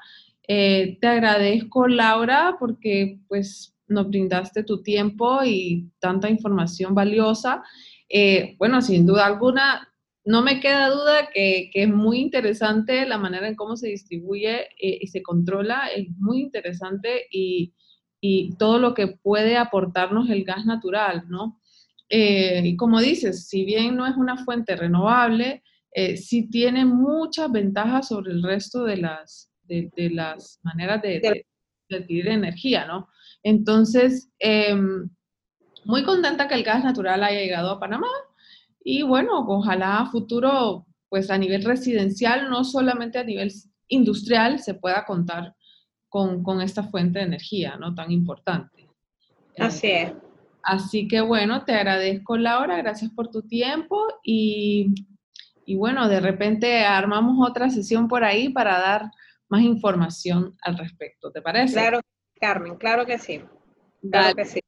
Eh, 0.47 0.99
te 1.01 1.07
agradezco, 1.07 1.89
Laura, 1.89 2.57
porque 2.59 3.21
pues 3.29 3.77
nos 3.87 4.09
brindaste 4.09 4.63
tu 4.65 4.83
tiempo 4.83 5.41
y 5.45 5.91
tanta 5.99 6.31
información 6.31 6.95
valiosa. 6.95 7.63
Eh, 8.09 8.57
bueno, 8.59 8.81
sin 8.81 9.05
duda 9.07 9.27
alguna, 9.27 9.93
no 10.25 10.43
me 10.43 10.61
queda 10.61 10.89
duda 10.89 11.29
que, 11.33 11.71
que, 11.73 11.83
es 11.83 11.89
muy 11.89 12.21
interesante 12.21 13.07
la 13.07 13.19
manera 13.19 13.47
en 13.49 13.57
cómo 13.57 13.77
se 13.77 13.89
distribuye 13.89 14.69
y 14.79 15.07
se 15.09 15.23
controla, 15.23 15.89
es 15.95 16.09
muy 16.17 16.41
interesante 16.41 17.27
y, 17.31 17.75
y 18.21 18.57
todo 18.57 18.79
lo 18.79 18.95
que 18.95 19.07
puede 19.09 19.57
aportarnos 19.57 20.29
el 20.31 20.45
gas 20.45 20.65
natural, 20.67 21.25
¿no? 21.29 21.61
Eh, 22.09 22.63
y 22.65 22.77
como 22.77 23.01
dices, 23.01 23.49
si 23.49 23.65
bien 23.65 23.97
no 23.97 24.07
es 24.07 24.17
una 24.17 24.45
fuente 24.45 24.77
renovable, 24.77 25.63
eh, 25.93 26.17
sí 26.17 26.49
tiene 26.49 26.85
muchas 26.85 27.51
ventajas 27.53 28.09
sobre 28.09 28.33
el 28.33 28.43
resto 28.43 28.85
de 28.85 28.97
las, 28.99 29.51
de, 29.65 29.91
las 30.13 30.61
maneras 30.63 31.03
de, 31.03 31.45
adquirir 31.91 32.29
energía, 32.29 32.87
¿no? 32.87 33.09
Entonces, 33.43 34.31
em, 34.39 35.09
muy 35.85 36.05
contenta 36.05 36.49
que 36.49 36.55
el 36.55 36.65
gas 36.65 36.85
natural 36.85 37.23
haya 37.25 37.41
llegado 37.41 37.71
a 37.71 37.81
Panamá 37.81 38.09
y 38.85 39.03
bueno, 39.03 39.45
ojalá 39.49 40.01
a 40.01 40.11
futuro, 40.11 40.87
pues 41.09 41.31
a 41.31 41.39
nivel 41.39 41.65
residencial, 41.65 42.51
no 42.51 42.65
solamente 42.65 43.19
a 43.19 43.25
nivel 43.25 43.53
industrial, 43.89 44.61
se 44.61 44.75
pueda 44.75 45.05
contar 45.07 45.55
con, 46.09 46.61
esta 46.61 46.83
fuente 46.83 47.19
de 47.19 47.27
energía, 47.27 47.77
¿no? 47.77 47.95
Tan 47.95 48.11
importante. 48.11 48.89
Así 49.59 49.91
es. 49.91 50.13
Así 50.63 51.09
que 51.09 51.21
bueno, 51.21 51.65
te 51.65 51.73
agradezco 51.73 52.37
Laura, 52.37 52.77
gracias 52.77 53.11
por 53.13 53.31
tu 53.31 53.43
tiempo 53.43 54.03
y, 54.23 54.95
bueno, 55.77 56.09
de 56.09 56.21
repente 56.21 56.85
armamos 56.85 57.49
otra 57.49 57.71
sesión 57.71 58.09
por 58.09 58.25
ahí 58.25 58.51
para 58.51 58.79
dar 58.79 59.11
más 59.49 59.63
información 59.63 60.57
al 60.63 60.77
respecto, 60.77 61.31
¿te 61.31 61.41
parece? 61.41 61.75
Claro, 61.75 62.01
Carmen, 62.41 62.77
claro 62.77 63.07
que 63.07 63.19
sí. 63.19 63.43
Claro 64.11 64.35
que 64.35 64.45
sí. 64.45 64.61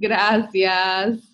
Gracias. 0.00 1.33